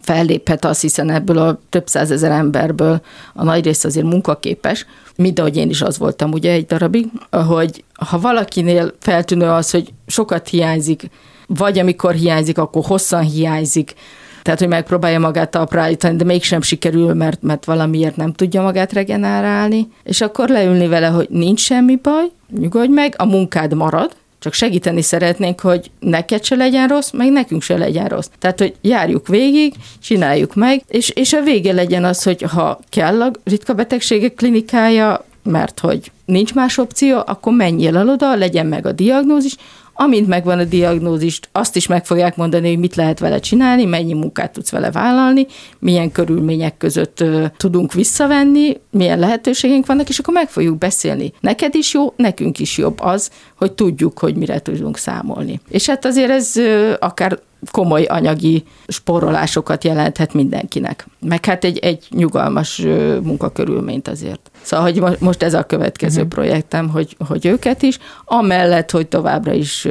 felléphet 0.00 0.64
azt, 0.64 0.80
hiszen 0.80 1.10
ebből 1.10 1.38
a 1.38 1.60
több 1.68 1.86
százezer 1.86 2.30
emberből 2.30 3.00
a 3.34 3.44
nagy 3.44 3.64
rész 3.64 3.84
azért 3.84 4.06
munkaképes, 4.06 4.86
mint 5.16 5.38
ahogy 5.38 5.56
én 5.56 5.68
is 5.68 5.82
az 5.82 5.98
voltam 5.98 6.32
ugye 6.32 6.52
egy 6.52 6.66
darabig, 6.66 7.06
hogy 7.30 7.84
ha 7.92 8.18
valakinél 8.18 8.94
feltűnő 9.00 9.48
az, 9.48 9.70
hogy 9.70 9.92
sokat 10.06 10.48
hiányzik, 10.48 11.10
vagy 11.46 11.78
amikor 11.78 12.14
hiányzik, 12.14 12.58
akkor 12.58 12.84
hosszan 12.84 13.22
hiányzik, 13.22 13.94
tehát, 14.42 14.58
hogy 14.58 14.68
megpróbálja 14.68 15.18
magát 15.18 15.50
talpra 15.50 15.80
állítani, 15.80 16.16
de 16.16 16.24
mégsem 16.24 16.62
sikerül, 16.62 17.14
mert, 17.14 17.42
mert 17.42 17.64
valamiért 17.64 18.16
nem 18.16 18.32
tudja 18.32 18.62
magát 18.62 18.92
regenerálni, 18.92 19.88
és 20.02 20.20
akkor 20.20 20.48
leülni 20.48 20.86
vele, 20.86 21.06
hogy 21.06 21.26
nincs 21.30 21.60
semmi 21.60 21.96
baj, 21.96 22.24
nyugodj 22.58 22.92
meg, 22.92 23.14
a 23.16 23.24
munkád 23.24 23.74
marad, 23.74 24.16
csak 24.38 24.52
segíteni 24.52 25.02
szeretnénk, 25.02 25.60
hogy 25.60 25.90
neked 25.98 26.44
se 26.44 26.54
legyen 26.54 26.88
rossz, 26.88 27.10
meg 27.10 27.30
nekünk 27.30 27.62
se 27.62 27.76
legyen 27.76 28.06
rossz. 28.06 28.28
Tehát, 28.38 28.58
hogy 28.58 28.74
járjuk 28.80 29.28
végig, 29.28 29.74
csináljuk 30.02 30.54
meg, 30.54 30.82
és, 30.88 31.08
és 31.08 31.32
a 31.32 31.42
vége 31.42 31.72
legyen 31.72 32.04
az, 32.04 32.22
hogy 32.22 32.42
ha 32.42 32.78
kell 32.88 33.22
a 33.22 33.30
ritka 33.44 33.74
betegségek 33.74 34.34
klinikája, 34.34 35.24
mert 35.42 35.80
hogy 35.80 36.12
nincs 36.24 36.54
más 36.54 36.78
opció, 36.78 37.22
akkor 37.26 37.52
menjél 37.52 37.96
el 37.96 38.08
oda, 38.08 38.34
legyen 38.34 38.66
meg 38.66 38.86
a 38.86 38.92
diagnózis, 38.92 39.56
Amint 39.94 40.28
megvan 40.28 40.58
a 40.58 40.64
diagnózist, 40.64 41.48
azt 41.52 41.76
is 41.76 41.86
meg 41.86 42.06
fogják 42.06 42.36
mondani, 42.36 42.68
hogy 42.68 42.78
mit 42.78 42.94
lehet 42.94 43.18
vele 43.18 43.38
csinálni, 43.38 43.84
mennyi 43.84 44.12
munkát 44.12 44.52
tudsz 44.52 44.70
vele 44.70 44.90
vállalni, 44.90 45.46
milyen 45.78 46.12
körülmények 46.12 46.76
között 46.76 47.24
tudunk 47.56 47.92
visszavenni, 47.92 48.80
milyen 48.90 49.18
lehetőségeink 49.18 49.86
vannak, 49.86 50.08
és 50.08 50.18
akkor 50.18 50.34
meg 50.34 50.48
fogjuk 50.48 50.78
beszélni. 50.78 51.32
Neked 51.40 51.74
is 51.74 51.94
jó, 51.94 52.12
nekünk 52.16 52.58
is 52.58 52.78
jobb 52.78 53.00
az, 53.00 53.30
hogy 53.56 53.72
tudjuk, 53.72 54.18
hogy 54.18 54.36
mire 54.36 54.60
tudunk 54.60 54.96
számolni. 54.96 55.60
És 55.68 55.86
hát 55.86 56.04
azért 56.04 56.30
ez 56.30 56.52
akár 56.98 57.38
komoly 57.70 58.04
anyagi 58.04 58.64
sporolásokat 58.86 59.84
jelenthet 59.84 60.34
mindenkinek. 60.34 61.06
Meg 61.20 61.44
hát 61.44 61.64
egy, 61.64 61.78
egy 61.78 62.06
nyugalmas 62.10 62.78
munkakörülményt 63.22 64.08
azért. 64.08 64.50
Szóval, 64.62 64.92
hogy 64.92 65.18
most 65.18 65.42
ez 65.42 65.54
a 65.54 65.62
következő 65.62 66.22
uh-huh. 66.22 66.34
projektem, 66.34 66.88
hogy, 66.88 67.16
hogy 67.28 67.46
őket 67.46 67.82
is, 67.82 67.98
amellett, 68.24 68.90
hogy 68.90 69.06
továbbra 69.06 69.52
is 69.52 69.88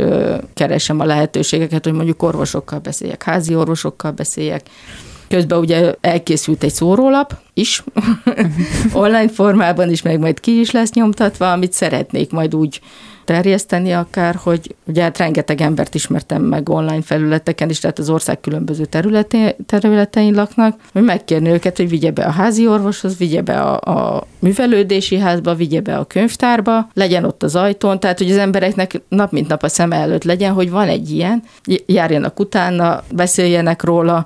keresem 0.53 0.99
a 0.99 1.05
lehetőségeket, 1.05 1.83
hogy 1.83 1.93
mondjuk 1.93 2.23
orvosokkal 2.23 2.79
beszéljek, 2.79 3.23
házi 3.23 3.55
orvosokkal 3.55 4.11
beszéljek, 4.11 4.69
Közben 5.33 5.59
ugye 5.59 5.93
elkészült 6.01 6.63
egy 6.63 6.73
szórólap 6.73 7.33
is, 7.53 7.83
online 8.93 9.27
formában 9.27 9.89
is, 9.89 10.01
meg 10.01 10.19
majd 10.19 10.39
ki 10.39 10.59
is 10.59 10.71
lesz 10.71 10.91
nyomtatva, 10.91 11.51
amit 11.51 11.73
szeretnék 11.73 12.31
majd 12.31 12.55
úgy 12.55 12.81
terjeszteni 13.25 13.91
akár, 13.91 14.35
hogy 14.35 14.75
ugye 14.85 15.01
hát 15.01 15.17
rengeteg 15.17 15.61
embert 15.61 15.95
ismertem 15.95 16.41
meg 16.41 16.69
online 16.69 17.01
felületeken 17.01 17.69
is, 17.69 17.79
tehát 17.79 17.99
az 17.99 18.09
ország 18.09 18.39
különböző 18.39 18.85
területén, 18.85 19.55
területein 19.65 20.33
laknak, 20.33 20.79
hogy 20.91 21.03
megkérni 21.03 21.49
őket, 21.49 21.77
hogy 21.77 21.89
vigye 21.89 22.11
be 22.11 22.23
a 22.23 22.31
házi 22.31 22.67
orvoshoz, 22.67 23.17
vigye 23.17 23.41
be 23.41 23.61
a, 23.61 24.15
a 24.15 24.27
művelődési 24.39 25.17
házba, 25.17 25.55
vigye 25.55 25.81
be 25.81 25.97
a 25.97 26.05
könyvtárba, 26.05 26.89
legyen 26.93 27.25
ott 27.25 27.43
az 27.43 27.55
ajtón, 27.55 27.99
tehát 27.99 28.17
hogy 28.17 28.31
az 28.31 28.37
embereknek 28.37 29.01
nap 29.07 29.31
mint 29.31 29.47
nap 29.47 29.63
a 29.63 29.69
szeme 29.69 29.95
előtt 29.95 30.23
legyen, 30.23 30.53
hogy 30.53 30.69
van 30.69 30.87
egy 30.87 31.11
ilyen, 31.11 31.43
járjanak 31.85 32.39
utána, 32.39 33.03
beszéljenek 33.11 33.83
róla, 33.83 34.25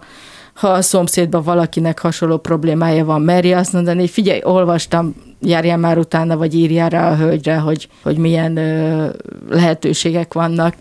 ha 0.58 0.68
a 0.68 0.82
szomszédban 0.82 1.44
valakinek 1.44 2.00
hasonló 2.00 2.38
problémája 2.38 3.06
van, 3.06 3.22
merje 3.22 3.58
azt 3.58 3.74
mondani, 3.74 4.08
figyelj, 4.08 4.40
olvastam, 4.44 5.16
járjál 5.42 5.78
már 5.78 5.98
utána, 5.98 6.38
vagy 6.38 6.56
írjál 6.56 6.90
rá 6.90 7.12
a 7.12 7.16
hölgyre, 7.16 7.58
hogy, 7.58 7.88
hogy 8.04 8.18
milyen 8.18 8.58
ö, 8.58 9.08
lehetőségek 9.50 10.34
vannak. 10.34 10.74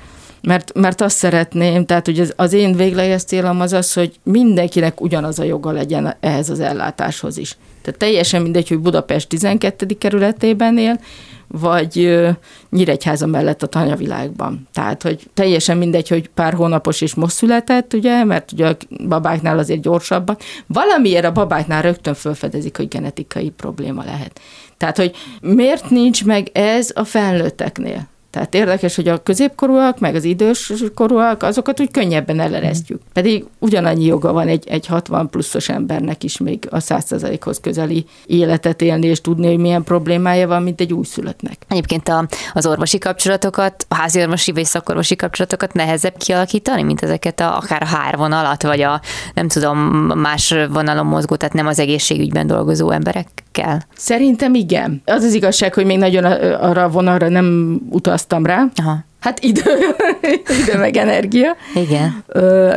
Mert, 0.42 0.74
mert 0.74 1.00
azt 1.00 1.16
szeretném, 1.16 1.84
tehát 1.84 2.06
hogy 2.06 2.20
az, 2.20 2.32
az 2.36 2.52
én 2.52 2.76
végleges 2.76 3.22
célom 3.22 3.60
az 3.60 3.72
az, 3.72 3.92
hogy 3.92 4.14
mindenkinek 4.22 5.00
ugyanaz 5.00 5.38
a 5.38 5.44
joga 5.44 5.70
legyen 5.70 6.16
ehhez 6.20 6.50
az 6.50 6.60
ellátáshoz 6.60 7.38
is. 7.38 7.56
Tehát 7.82 7.98
teljesen 7.98 8.42
mindegy, 8.42 8.68
hogy 8.68 8.78
Budapest 8.78 9.28
12. 9.28 9.86
kerületében 9.98 10.78
él, 10.78 11.00
vagy 11.48 12.24
Nyíregyháza 12.70 13.26
mellett 13.26 13.62
a 13.62 13.66
tanyavilágban. 13.66 14.68
Tehát, 14.72 15.02
hogy 15.02 15.30
teljesen 15.34 15.76
mindegy, 15.76 16.08
hogy 16.08 16.28
pár 16.28 16.54
hónapos 16.54 17.00
és 17.00 17.14
most 17.14 17.34
született, 17.34 17.92
ugye, 17.92 18.24
mert 18.24 18.52
ugye 18.52 18.66
a 18.66 18.76
babáknál 19.08 19.58
azért 19.58 19.80
gyorsabban. 19.80 20.36
Valamiért 20.66 21.24
a 21.24 21.32
babáknál 21.32 21.82
rögtön 21.82 22.14
felfedezik, 22.14 22.76
hogy 22.76 22.88
genetikai 22.88 23.50
probléma 23.50 24.04
lehet. 24.04 24.40
Tehát, 24.76 24.96
hogy 24.96 25.14
miért 25.40 25.90
nincs 25.90 26.24
meg 26.24 26.50
ez 26.52 26.90
a 26.94 27.04
felnőtteknél? 27.04 28.08
Tehát 28.36 28.54
érdekes, 28.54 28.96
hogy 28.96 29.08
a 29.08 29.22
középkorúak, 29.22 29.98
meg 29.98 30.14
az 30.14 30.24
idős 30.24 30.72
korúak, 30.94 31.42
azokat 31.42 31.80
úgy 31.80 31.90
könnyebben 31.90 32.40
eleresztjük. 32.40 33.00
Pedig 33.12 33.44
ugyanannyi 33.58 34.04
joga 34.04 34.32
van 34.32 34.48
egy, 34.48 34.68
egy 34.68 34.86
60 34.86 35.30
pluszos 35.30 35.68
embernek 35.68 36.24
is 36.24 36.38
még 36.38 36.68
a 36.70 36.78
100%-hoz 36.78 37.60
közeli 37.60 38.04
életet 38.26 38.82
élni, 38.82 39.06
és 39.06 39.20
tudni, 39.20 39.46
hogy 39.46 39.58
milyen 39.58 39.84
problémája 39.84 40.48
van, 40.48 40.62
mint 40.62 40.80
egy 40.80 40.92
újszülöttnek. 40.92 41.56
Egyébként 41.68 42.08
a, 42.08 42.26
az 42.52 42.66
orvosi 42.66 42.98
kapcsolatokat, 42.98 43.86
a 43.88 43.94
házi 43.94 44.20
orvosi 44.20 44.52
vagy 44.52 44.64
szakorvosi 44.64 45.16
kapcsolatokat 45.16 45.72
nehezebb 45.72 46.16
kialakítani, 46.16 46.82
mint 46.82 47.02
ezeket 47.02 47.40
a, 47.40 47.56
akár 47.56 47.82
a 47.82 47.86
HR 47.86 48.16
vonalat, 48.16 48.62
vagy 48.62 48.80
a 48.80 49.00
nem 49.34 49.48
tudom, 49.48 49.78
más 50.14 50.54
vonalon 50.70 51.06
mozgó, 51.06 51.36
tehát 51.36 51.54
nem 51.54 51.66
az 51.66 51.78
egészségügyben 51.78 52.46
dolgozó 52.46 52.90
emberekkel? 52.90 53.86
Szerintem 53.94 54.54
igen. 54.54 55.02
Az 55.04 55.22
az 55.24 55.34
igazság, 55.34 55.74
hogy 55.74 55.86
még 55.86 55.98
nagyon 55.98 56.24
arra 56.54 56.82
a 56.82 56.88
vonalra 56.88 57.28
nem 57.28 57.78
utaz 57.90 58.25
szavaztam 58.28 58.46
rá. 58.46 58.66
Aha. 58.76 59.04
Hát 59.20 59.44
idő, 59.44 59.70
idő 60.62 60.78
meg 60.78 60.96
energia. 60.96 61.56
Igen. 61.74 62.24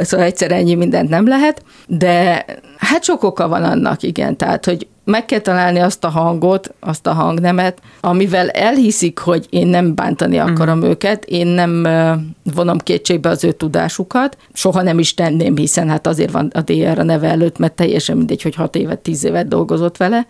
Szóval 0.01 0.25
egyszer 0.25 0.51
ennyi 0.51 0.75
mindent 0.75 1.09
nem 1.09 1.27
lehet, 1.27 1.63
de 1.87 2.45
hát 2.77 3.03
sok 3.03 3.23
oka 3.23 3.47
van 3.47 3.63
annak, 3.63 4.03
igen. 4.03 4.37
Tehát, 4.37 4.65
hogy 4.65 4.87
meg 5.03 5.25
kell 5.25 5.39
találni 5.39 5.79
azt 5.79 6.03
a 6.03 6.09
hangot, 6.09 6.73
azt 6.79 7.07
a 7.07 7.13
hangnemet, 7.13 7.81
amivel 8.01 8.49
elhiszik, 8.49 9.19
hogy 9.19 9.47
én 9.49 9.67
nem 9.67 9.95
bántani 9.95 10.37
mhm. 10.37 10.51
akarom 10.51 10.77
uh-huh. 10.77 10.91
őket, 10.91 11.25
én 11.25 11.47
nem 11.47 11.87
vonom 12.53 12.77
kétségbe 12.77 13.29
az 13.29 13.43
ő 13.43 13.51
tudásukat, 13.51 14.37
soha 14.53 14.81
nem 14.81 14.99
is 14.99 15.13
tenném, 15.13 15.55
hiszen 15.55 15.89
hát 15.89 16.07
azért 16.07 16.31
van 16.31 16.51
a 16.53 16.61
DR 16.61 16.99
a 16.99 17.03
neve 17.03 17.27
előtt, 17.27 17.57
mert 17.57 17.73
teljesen 17.73 18.17
mindegy, 18.17 18.41
hogy 18.41 18.55
hat 18.55 18.75
évet, 18.75 18.99
tíz 18.99 19.23
évet 19.23 19.47
dolgozott 19.47 19.97
vele, 19.97 20.25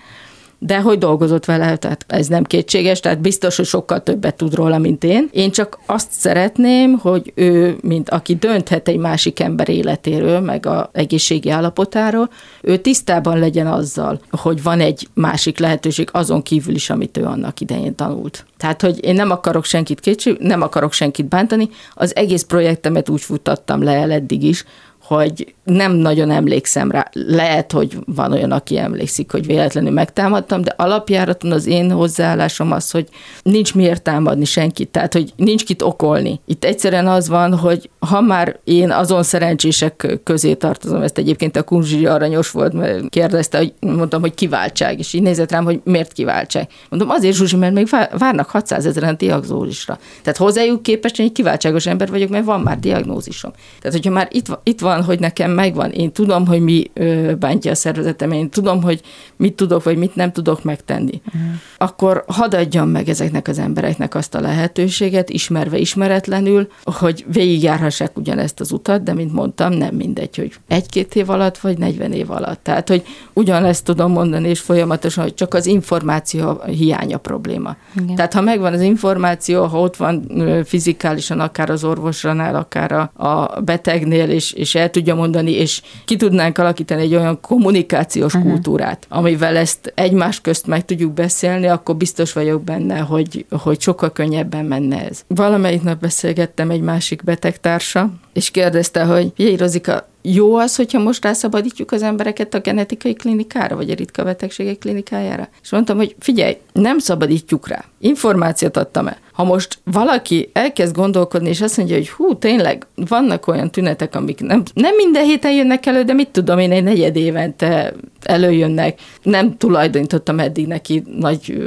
de 0.59 0.79
hogy 0.79 0.97
dolgozott 0.97 1.45
vele, 1.45 1.77
tehát 1.77 2.05
ez 2.07 2.27
nem 2.27 2.43
kétséges, 2.43 2.99
tehát 2.99 3.21
biztos, 3.21 3.55
hogy 3.55 3.65
sokkal 3.65 4.03
többet 4.03 4.35
tud 4.35 4.53
róla, 4.53 4.77
mint 4.77 5.03
én. 5.03 5.29
Én 5.31 5.51
csak 5.51 5.79
azt 5.85 6.11
szeretném, 6.11 6.97
hogy 6.97 7.31
ő, 7.35 7.77
mint 7.81 8.09
aki 8.09 8.35
dönthet 8.35 8.87
egy 8.87 8.97
másik 8.97 9.39
ember 9.39 9.69
életéről, 9.69 10.39
meg 10.39 10.65
a 10.65 10.89
egészségi 10.93 11.49
állapotáról, 11.49 12.29
ő 12.61 12.77
tisztában 12.77 13.39
legyen 13.39 13.67
azzal, 13.67 14.21
hogy 14.31 14.63
van 14.63 14.79
egy 14.79 15.07
másik 15.13 15.59
lehetőség 15.59 16.09
azon 16.11 16.41
kívül 16.41 16.75
is, 16.75 16.89
amit 16.89 17.17
ő 17.17 17.23
annak 17.23 17.59
idején 17.59 17.95
tanult. 17.95 18.45
Tehát, 18.57 18.81
hogy 18.81 19.03
én 19.03 19.15
nem 19.15 19.31
akarok 19.31 19.65
senkit 19.65 19.99
kétség, 19.99 20.37
nem 20.39 20.61
akarok 20.61 20.93
senkit 20.93 21.25
bántani, 21.25 21.69
az 21.93 22.15
egész 22.15 22.43
projektemet 22.43 23.09
úgy 23.09 23.21
futtattam 23.21 23.83
le 23.83 23.91
el 23.91 24.11
eddig 24.11 24.43
is, 24.43 24.65
hogy 25.09 25.53
nem 25.63 25.91
nagyon 25.91 26.31
emlékszem 26.31 26.91
rá. 26.91 27.09
Lehet, 27.13 27.71
hogy 27.71 27.97
van 28.05 28.31
olyan, 28.31 28.51
aki 28.51 28.77
emlékszik, 28.77 29.31
hogy 29.31 29.45
véletlenül 29.45 29.91
megtámadtam, 29.91 30.61
de 30.61 30.73
alapjáraton 30.77 31.51
az 31.51 31.65
én 31.65 31.91
hozzáállásom 31.91 32.71
az, 32.71 32.91
hogy 32.91 33.07
nincs 33.43 33.75
miért 33.75 34.01
támadni 34.03 34.45
senkit, 34.45 34.89
tehát, 34.89 35.13
hogy 35.13 35.33
nincs 35.35 35.65
kit 35.65 35.81
okolni. 35.81 36.39
Itt 36.45 36.63
egyszerűen 36.63 37.07
az 37.07 37.27
van, 37.27 37.57
hogy 37.57 37.89
ha 37.99 38.21
már 38.21 38.59
én 38.63 38.91
azon 38.91 39.23
szerencsések 39.23 40.19
közé 40.23 40.53
tartozom, 40.53 41.01
ezt 41.01 41.17
egyébként 41.17 41.55
a 41.55 41.63
Kunzsi 41.63 42.05
aranyos 42.05 42.51
volt, 42.51 42.73
mert 42.73 43.09
kérdezte, 43.09 43.57
hogy 43.57 43.73
mondtam, 43.79 44.21
hogy 44.21 44.33
kiváltság, 44.33 44.99
és 44.99 45.13
így 45.13 45.21
nézett 45.21 45.51
rám, 45.51 45.63
hogy 45.63 45.81
miért 45.83 46.11
kiváltság. 46.11 46.67
Mondom, 46.89 47.09
azért 47.09 47.35
Zsuzsi, 47.35 47.55
mert 47.55 47.73
még 47.73 47.89
várnak 48.17 48.49
600 48.49 48.85
ezeren 48.85 49.17
diagnózisra. 49.17 49.99
Tehát 50.21 50.37
hozzájuk 50.37 50.83
képest 50.83 51.19
egy 51.19 51.31
kiváltságos 51.31 51.85
ember 51.85 52.09
vagyok, 52.09 52.29
mert 52.29 52.45
van 52.45 52.61
már 52.61 52.79
diagnózisom. 52.79 53.51
Tehát, 53.79 53.97
hogyha 53.97 54.11
már 54.11 54.27
itt, 54.31 54.59
itt 54.63 54.79
van, 54.79 54.98
hogy 55.03 55.19
nekem 55.19 55.51
megvan, 55.51 55.91
én 55.91 56.11
tudom, 56.11 56.47
hogy 56.47 56.61
mi 56.61 56.91
bántja 57.39 57.71
a 57.71 57.75
szervezetem, 57.75 58.31
én 58.31 58.49
tudom, 58.49 58.81
hogy 58.81 59.01
mit 59.35 59.53
tudok, 59.53 59.83
vagy 59.83 59.97
mit 59.97 60.15
nem 60.15 60.31
tudok 60.31 60.63
megtenni, 60.63 61.21
uh-huh. 61.25 61.41
akkor 61.77 62.23
hadd 62.27 62.55
adjam 62.55 62.89
meg 62.89 63.09
ezeknek 63.09 63.47
az 63.47 63.59
embereknek 63.59 64.15
azt 64.15 64.35
a 64.35 64.41
lehetőséget, 64.41 65.29
ismerve 65.29 65.77
ismeretlenül, 65.77 66.67
hogy 66.83 67.25
végigjárhassák 67.31 68.17
ugyanezt 68.17 68.59
az 68.59 68.71
utat, 68.71 69.03
de 69.03 69.13
mint 69.13 69.33
mondtam, 69.33 69.73
nem 69.73 69.95
mindegy, 69.95 70.35
hogy 70.35 70.51
egy-két 70.67 71.15
év 71.15 71.29
alatt, 71.29 71.57
vagy 71.57 71.77
40 71.77 72.11
év 72.11 72.31
alatt. 72.31 72.59
Tehát, 72.63 72.89
hogy 72.89 73.03
ugyanezt 73.33 73.83
tudom 73.83 74.11
mondani, 74.11 74.49
és 74.49 74.59
folyamatosan, 74.59 75.23
hogy 75.23 75.33
csak 75.33 75.53
az 75.53 75.65
információ 75.65 76.61
hiánya 76.65 77.17
probléma. 77.17 77.75
Igen. 78.01 78.15
Tehát, 78.15 78.33
ha 78.33 78.41
megvan 78.41 78.73
az 78.73 78.81
információ, 78.81 79.65
ha 79.65 79.79
ott 79.79 79.95
van 79.95 80.23
fizikálisan, 80.65 81.39
akár 81.39 81.69
az 81.69 81.83
orvosranál, 81.83 82.55
akár 82.55 82.91
a, 82.91 83.11
a 83.13 83.61
betegnél, 83.61 84.29
és, 84.29 84.51
és 84.51 84.75
el 84.75 84.88
tudja 84.91 85.15
mondani, 85.15 85.51
és 85.51 85.81
ki 86.05 86.15
tudnánk 86.15 86.57
alakítani 86.57 87.01
egy 87.01 87.15
olyan 87.15 87.41
kommunikációs 87.41 88.33
uh-huh. 88.33 88.51
kultúrát, 88.51 89.05
amivel 89.09 89.55
ezt 89.55 89.91
egymás 89.95 90.41
közt 90.41 90.67
meg 90.67 90.85
tudjuk 90.85 91.13
beszélni, 91.13 91.67
akkor 91.67 91.95
biztos 91.95 92.33
vagyok 92.33 92.63
benne, 92.63 92.97
hogy, 92.97 93.45
hogy 93.49 93.81
sokkal 93.81 94.11
könnyebben 94.11 94.65
menne 94.65 95.07
ez. 95.07 95.21
Valamelyik 95.27 95.81
nap 95.81 95.99
beszélgettem 95.99 96.69
egy 96.69 96.81
másik 96.81 97.23
betegtársa, 97.23 98.09
és 98.33 98.51
kérdezte, 98.51 99.03
hogy 99.03 99.31
figyelj, 99.35 99.55
Rozika, 99.55 100.08
jó 100.21 100.55
az, 100.55 100.75
hogyha 100.75 100.99
most 100.99 101.23
rászabadítjuk 101.23 101.91
az 101.91 102.03
embereket 102.03 102.53
a 102.53 102.59
genetikai 102.59 103.13
klinikára, 103.13 103.75
vagy 103.75 103.89
a 103.89 103.93
ritka 103.93 104.23
betegségek 104.23 104.77
klinikájára? 104.77 105.47
És 105.61 105.71
mondtam, 105.71 105.97
hogy 105.97 106.15
figyelj, 106.19 106.57
nem 106.73 106.97
szabadítjuk 106.97 107.67
rá. 107.67 107.85
Információt 107.99 108.77
adtam 108.77 109.07
el. 109.07 109.17
Ha 109.33 109.43
most 109.43 109.79
valaki 109.83 110.49
elkezd 110.53 110.95
gondolkodni, 110.95 111.49
és 111.49 111.61
azt 111.61 111.77
mondja, 111.77 111.95
hogy 111.95 112.09
hú, 112.09 112.37
tényleg 112.37 112.85
vannak 112.95 113.47
olyan 113.47 113.71
tünetek, 113.71 114.15
amik 114.15 114.39
nem, 114.41 114.63
nem 114.73 114.95
minden 114.95 115.23
héten 115.23 115.51
jönnek 115.51 115.85
elő, 115.85 116.03
de 116.03 116.13
mit 116.13 116.29
tudom 116.29 116.59
én, 116.59 116.71
egy 116.71 116.83
negyed 116.83 117.15
évente 117.15 117.93
előjönnek. 118.23 118.99
Nem 119.23 119.57
tulajdonítottam 119.57 120.39
eddig 120.39 120.67
neki 120.67 121.03
nagy 121.19 121.57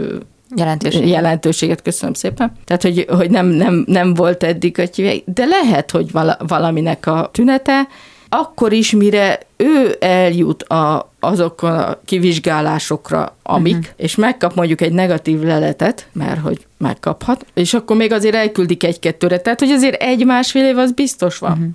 Jelentőséget. 0.57 1.09
jelentőséget, 1.09 1.83
köszönöm 1.83 2.15
szépen. 2.15 2.53
Tehát, 2.65 2.83
hogy, 2.83 3.07
hogy 3.09 3.31
nem, 3.31 3.47
nem, 3.47 3.85
nem 3.87 4.15
volt 4.15 4.43
eddig, 4.43 4.77
hogy 4.77 5.25
de 5.35 5.45
lehet, 5.45 5.91
hogy 5.91 6.11
valaminek 6.47 7.07
a 7.07 7.29
tünete, 7.33 7.89
akkor 8.35 8.73
is, 8.73 8.91
mire 8.91 9.41
ő 9.57 9.97
eljut 10.01 10.63
a, 10.63 11.13
azokon 11.21 11.71
a 11.71 11.99
kivizsgálásokra, 12.05 13.37
amik, 13.43 13.77
uh-huh. 13.77 13.91
és 13.97 14.15
megkap 14.15 14.55
mondjuk 14.55 14.81
egy 14.81 14.93
negatív 14.93 15.43
leletet, 15.43 16.07
mert 16.13 16.41
hogy 16.41 16.67
megkaphat, 16.79 17.47
és 17.55 17.75
akkor 17.75 17.97
még 17.97 18.13
azért 18.13 18.35
elküldik 18.35 18.85
egy-kettőre, 18.85 19.39
tehát 19.39 19.61
hogy 19.61 19.71
azért 19.71 20.03
egy-másfél 20.03 20.65
év 20.65 20.79
az 20.79 20.93
biztos 20.93 21.39
van. 21.39 21.53
Uh-huh. 21.53 21.69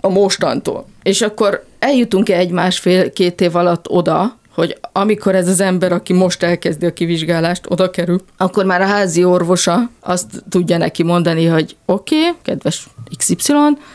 A 0.00 0.08
mostantól. 0.08 0.86
És 1.02 1.20
akkor 1.20 1.64
eljutunk 1.78 2.28
egy-másfél-két 2.28 3.40
év 3.40 3.56
alatt 3.56 3.90
oda, 3.90 4.36
hogy 4.56 4.78
amikor 4.92 5.34
ez 5.34 5.48
az 5.48 5.60
ember, 5.60 5.92
aki 5.92 6.12
most 6.12 6.42
elkezdi 6.42 6.86
a 6.86 6.92
kivizsgálást, 6.92 7.64
oda 7.68 7.90
kerül, 7.90 8.20
akkor 8.36 8.64
már 8.64 8.80
a 8.80 8.86
házi 8.86 9.24
orvosa 9.24 9.90
azt 10.00 10.42
tudja 10.48 10.76
neki 10.76 11.02
mondani, 11.02 11.46
hogy 11.46 11.76
oké, 11.86 12.16
okay, 12.16 12.32
kedves 12.42 12.88
XY, 13.16 13.52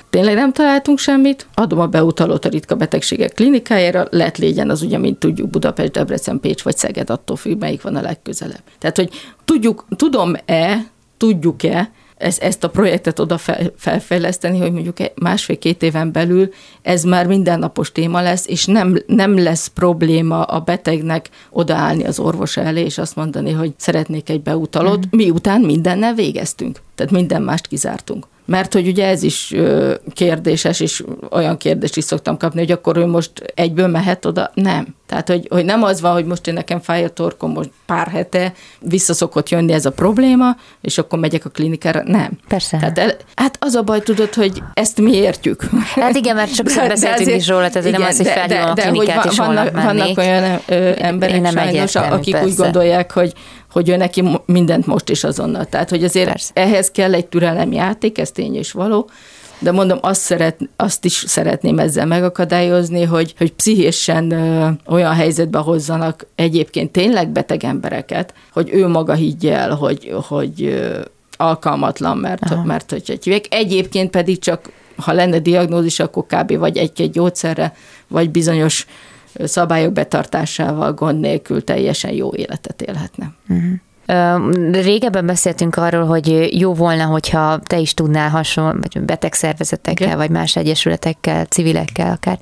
tényleg 0.09 0.35
nem 0.35 0.53
találtunk 0.53 0.99
semmit, 0.99 1.47
adom 1.53 1.79
a 1.79 1.87
beutalót 1.87 2.45
a 2.45 2.49
ritka 2.49 2.75
betegségek 2.75 3.33
klinikájára, 3.33 4.07
lehet 4.09 4.37
légyen 4.37 4.69
az 4.69 4.81
ugye, 4.81 4.97
mint 4.97 5.19
tudjuk, 5.19 5.49
Budapest, 5.49 5.91
Debrecen, 5.91 6.39
Pécs 6.39 6.61
vagy 6.61 6.77
Szeged, 6.77 7.09
attól 7.09 7.35
függ, 7.35 7.59
melyik 7.59 7.81
van 7.81 7.95
a 7.95 8.01
legközelebb. 8.01 8.63
Tehát, 8.79 8.95
hogy 8.95 9.09
tudjuk, 9.45 9.85
tudom-e, 9.95 10.85
tudjuk-e, 11.17 11.91
ezt, 12.21 12.41
ezt 12.41 12.63
a 12.63 12.69
projektet 12.69 13.19
oda 13.19 13.37
fel, 13.37 13.71
felfejleszteni, 13.77 14.59
hogy 14.59 14.71
mondjuk 14.71 14.97
másfél-két 15.15 15.83
éven 15.83 16.11
belül 16.11 16.49
ez 16.81 17.03
már 17.03 17.27
mindennapos 17.27 17.91
téma 17.91 18.21
lesz, 18.21 18.47
és 18.47 18.65
nem, 18.65 18.97
nem 19.07 19.43
lesz 19.43 19.67
probléma 19.67 20.43
a 20.43 20.59
betegnek 20.59 21.29
odaállni 21.49 22.03
az 22.03 22.19
orvos 22.19 22.57
elé, 22.57 22.81
és 22.83 22.97
azt 22.97 23.15
mondani, 23.15 23.51
hogy 23.51 23.73
szeretnék 23.77 24.29
egy 24.29 24.41
beutalót, 24.41 25.05
mm. 25.05 25.17
miután 25.17 25.61
mindennel 25.61 26.13
végeztünk. 26.13 26.79
Tehát 26.95 27.11
minden 27.11 27.41
mást 27.41 27.67
kizártunk. 27.67 28.27
Mert 28.51 28.73
hogy 28.73 28.87
ugye 28.87 29.07
ez 29.07 29.23
is 29.23 29.53
kérdéses, 30.13 30.79
és 30.79 31.03
olyan 31.29 31.57
kérdést 31.57 31.97
is 31.97 32.03
szoktam 32.03 32.37
kapni, 32.37 32.59
hogy 32.59 32.71
akkor 32.71 32.97
ő 32.97 33.05
most 33.05 33.31
egyből 33.55 33.87
mehet 33.87 34.25
oda? 34.25 34.51
Nem. 34.53 34.95
Tehát, 35.07 35.27
hogy, 35.27 35.47
hogy 35.49 35.65
nem 35.65 35.83
az 35.83 36.01
van, 36.01 36.13
hogy 36.13 36.25
most 36.25 36.47
én 36.47 36.53
nekem 36.53 36.79
fáj 36.79 37.03
a 37.03 37.09
torkom 37.09 37.51
most 37.51 37.69
pár 37.85 38.07
hete, 38.07 38.53
visszaszokott 38.79 39.49
jönni 39.49 39.73
ez 39.73 39.85
a 39.85 39.91
probléma, 39.91 40.55
és 40.81 40.97
akkor 40.97 41.19
megyek 41.19 41.45
a 41.45 41.49
klinikára. 41.49 42.01
Nem. 42.05 42.31
Persze. 42.47 42.77
Tehát 42.77 42.97
el, 42.97 43.15
hát 43.35 43.57
az 43.59 43.75
a 43.75 43.81
baj, 43.81 44.01
tudod, 44.01 44.33
hogy 44.33 44.63
ezt 44.73 45.01
mi 45.01 45.13
értjük. 45.13 45.63
Hát 45.95 46.15
igen, 46.15 46.35
mert 46.35 46.53
sokszor 46.53 46.87
beszéltünk 46.87 47.35
is 47.35 47.47
róla, 47.47 47.69
tehát 47.69 47.87
igen, 47.87 47.99
nem 47.99 48.09
az, 48.09 48.17
hogy 48.17 48.27
felhívom 48.27 48.69
a 48.69 48.73
klinikát, 48.73 49.25
és 49.25 49.37
vannak, 49.37 49.71
vannak 49.71 50.17
olyan 50.17 50.59
ö, 50.67 50.91
emberek 50.97 51.41
nem 51.41 51.53
sajnos, 51.53 51.95
akik 51.95 52.33
persze. 52.33 52.47
úgy 52.47 52.55
gondolják, 52.55 53.11
hogy 53.11 53.33
hogy 53.71 53.89
ő 53.89 53.95
neki 53.95 54.23
mindent 54.45 54.85
most 54.85 55.09
is 55.09 55.23
azonnal. 55.23 55.65
Tehát, 55.65 55.89
hogy 55.89 56.03
azért 56.03 56.27
Persze. 56.27 56.51
ehhez 56.53 56.91
kell 56.91 57.13
egy 57.13 57.25
türelemjáték, 57.25 58.17
ez 58.17 58.31
tény 58.31 58.55
és 58.55 58.71
való, 58.71 59.09
de 59.59 59.71
mondom, 59.71 59.97
azt, 60.01 60.21
szeret, 60.21 60.59
azt 60.75 61.05
is 61.05 61.23
szeretném 61.27 61.79
ezzel 61.79 62.05
megakadályozni, 62.05 63.03
hogy, 63.03 63.33
hogy 63.37 63.53
pszichésen 63.53 64.31
ö, 64.31 64.67
olyan 64.87 65.13
helyzetbe 65.13 65.57
hozzanak 65.57 66.27
egyébként 66.35 66.91
tényleg 66.91 67.29
beteg 67.29 67.63
embereket, 67.63 68.33
hogy 68.53 68.69
ő 68.73 68.87
maga 68.87 69.13
higgye 69.13 69.55
el, 69.55 69.75
hogy, 69.75 70.15
hogy 70.27 70.63
ö, 70.63 70.99
alkalmatlan, 71.37 72.17
mert, 72.17 72.65
mert 72.65 72.91
hogy 72.91 73.19
hívják. 73.23 73.45
Egyébként 73.49 74.09
pedig 74.09 74.39
csak, 74.39 74.71
ha 74.95 75.13
lenne 75.13 75.39
diagnózis, 75.39 75.99
akkor 75.99 76.25
kb. 76.25 76.57
vagy 76.57 76.77
egy-egy 76.77 77.11
gyógyszerre, 77.11 77.75
vagy 78.07 78.29
bizonyos 78.29 78.85
szabályok 79.33 79.93
betartásával 79.93 80.93
gond 80.93 81.19
nélkül 81.19 81.63
teljesen 81.63 82.11
jó 82.11 82.33
életet 82.35 82.81
élhetne. 82.81 83.31
Uh-huh. 83.49 83.79
Régebben 84.71 85.25
beszéltünk 85.25 85.75
arról, 85.75 86.05
hogy 86.05 86.59
jó 86.59 86.73
volna, 86.73 87.05
hogyha 87.05 87.59
te 87.59 87.77
is 87.77 87.93
tudnál 87.93 88.29
hasonló, 88.29 88.79
betegszervezetekkel, 89.05 90.07
okay. 90.07 90.19
vagy 90.19 90.29
más 90.29 90.55
egyesületekkel, 90.55 91.45
civilekkel 91.45 92.11
akár 92.11 92.39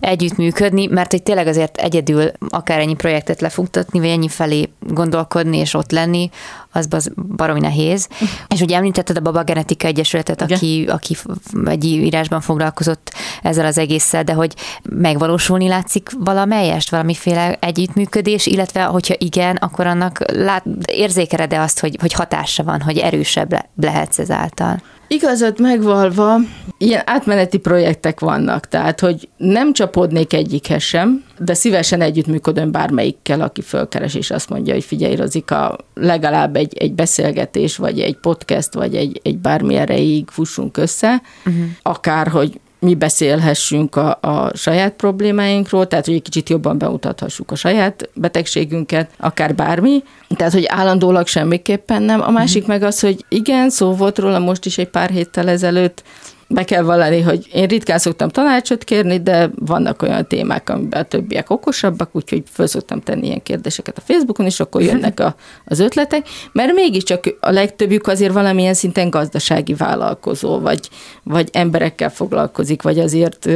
együttműködni, 0.00 0.86
mert 0.86 1.10
hogy 1.10 1.22
tényleg 1.22 1.46
azért 1.46 1.76
egyedül 1.76 2.30
akár 2.48 2.78
ennyi 2.78 2.94
projektet 2.94 3.40
lefuktatni, 3.40 3.98
vagy 3.98 4.08
ennyi 4.08 4.28
felé 4.28 4.68
gondolkodni 4.80 5.56
és 5.56 5.74
ott 5.74 5.90
lenni, 5.90 6.30
az, 6.72 6.86
az 6.90 7.12
baromi 7.36 7.60
nehéz. 7.60 8.08
és 8.54 8.60
ugye 8.60 8.76
említetted 8.76 9.16
a 9.16 9.20
Baba 9.20 9.42
Genetika 9.42 9.86
Egyesületet, 9.86 10.42
aki, 10.42 10.86
aki 10.88 11.16
egy 11.64 11.84
írásban 11.84 12.40
foglalkozott 12.40 13.12
ezzel 13.42 13.66
az 13.66 13.78
egésszel, 13.78 14.24
de 14.24 14.32
hogy 14.32 14.54
megvalósulni 14.82 15.68
látszik 15.68 16.10
valamelyest, 16.18 16.90
valamiféle 16.90 17.56
együttműködés, 17.60 18.46
illetve 18.46 18.82
hogyha 18.82 19.14
igen, 19.18 19.56
akkor 19.56 19.86
annak 19.86 20.18
lát, 20.32 20.64
érzékeled-e 20.86 21.60
azt, 21.60 21.80
hogy, 21.80 21.96
hogy 22.00 22.12
hatása 22.12 22.64
van, 22.64 22.80
hogy 22.80 22.98
erősebb 22.98 23.52
le, 23.52 23.70
lehetsz 23.80 24.18
ezáltal? 24.18 24.82
Igazat 25.12 25.58
megvalva, 25.58 26.36
ilyen 26.78 27.02
átmeneti 27.04 27.58
projektek 27.58 28.20
vannak, 28.20 28.68
tehát, 28.68 29.00
hogy 29.00 29.28
nem 29.36 29.72
csapódnék 29.72 30.32
egyikhez 30.32 30.82
sem, 30.82 31.24
de 31.38 31.54
szívesen 31.54 32.00
együttműködöm 32.00 32.70
bármelyikkel, 32.70 33.40
aki 33.40 33.62
fölkeres, 33.62 34.14
és 34.14 34.30
azt 34.30 34.48
mondja, 34.48 34.74
hogy 34.74 34.84
figyelj, 34.84 35.16
Rozika, 35.16 35.78
legalább 35.94 36.56
egy, 36.56 36.78
egy 36.78 36.92
beszélgetés, 36.92 37.76
vagy 37.76 38.00
egy 38.00 38.16
podcast, 38.16 38.74
vagy 38.74 38.94
egy, 38.94 39.20
egy 39.24 39.38
bármi 39.38 39.74
erejéig 39.74 40.28
fussunk 40.28 40.76
össze, 40.76 41.22
uh-huh. 41.46 41.64
akár, 41.82 42.28
hogy 42.28 42.60
mi 42.80 42.94
beszélhessünk 42.94 43.96
a, 43.96 44.18
a 44.20 44.50
saját 44.56 44.92
problémáinkról, 44.92 45.86
tehát 45.86 46.04
hogy 46.04 46.14
egy 46.14 46.22
kicsit 46.22 46.48
jobban 46.48 46.78
bemutathassuk 46.78 47.50
a 47.50 47.54
saját 47.54 48.08
betegségünket, 48.14 49.10
akár 49.18 49.54
bármi. 49.54 50.02
Tehát, 50.28 50.52
hogy 50.52 50.64
állandólag 50.66 51.26
semmiképpen 51.26 52.02
nem. 52.02 52.20
A 52.20 52.30
másik 52.30 52.64
mm. 52.64 52.66
meg 52.66 52.82
az, 52.82 53.00
hogy 53.00 53.24
igen, 53.28 53.70
szó 53.70 53.94
volt 53.94 54.18
róla 54.18 54.38
most 54.38 54.66
is 54.66 54.78
egy 54.78 54.88
pár 54.88 55.10
héttel 55.10 55.48
ezelőtt, 55.48 56.02
be 56.52 56.64
kell 56.64 56.82
vallani, 56.82 57.20
hogy 57.20 57.48
én 57.52 57.66
ritkán 57.66 57.98
szoktam 57.98 58.28
tanácsot 58.28 58.84
kérni, 58.84 59.22
de 59.22 59.50
vannak 59.54 60.02
olyan 60.02 60.26
témák, 60.26 60.68
amiben 60.68 61.00
a 61.00 61.04
többiek 61.04 61.50
okosabbak, 61.50 62.08
úgyhogy 62.12 62.42
föl 62.52 62.66
szoktam 62.66 63.00
tenni 63.00 63.26
ilyen 63.26 63.42
kérdéseket 63.42 63.98
a 63.98 64.00
Facebookon, 64.00 64.46
és 64.46 64.60
akkor 64.60 64.82
jönnek 64.82 65.20
a, 65.20 65.34
az 65.64 65.78
ötletek, 65.78 66.28
mert 66.52 66.72
mégiscsak 66.72 67.36
a 67.40 67.50
legtöbbjük 67.50 68.06
azért 68.06 68.32
valamilyen 68.32 68.74
szinten 68.74 69.10
gazdasági 69.10 69.74
vállalkozó, 69.74 70.58
vagy, 70.58 70.88
vagy 71.22 71.48
emberekkel 71.52 72.10
foglalkozik, 72.10 72.82
vagy 72.82 72.98
azért 72.98 73.48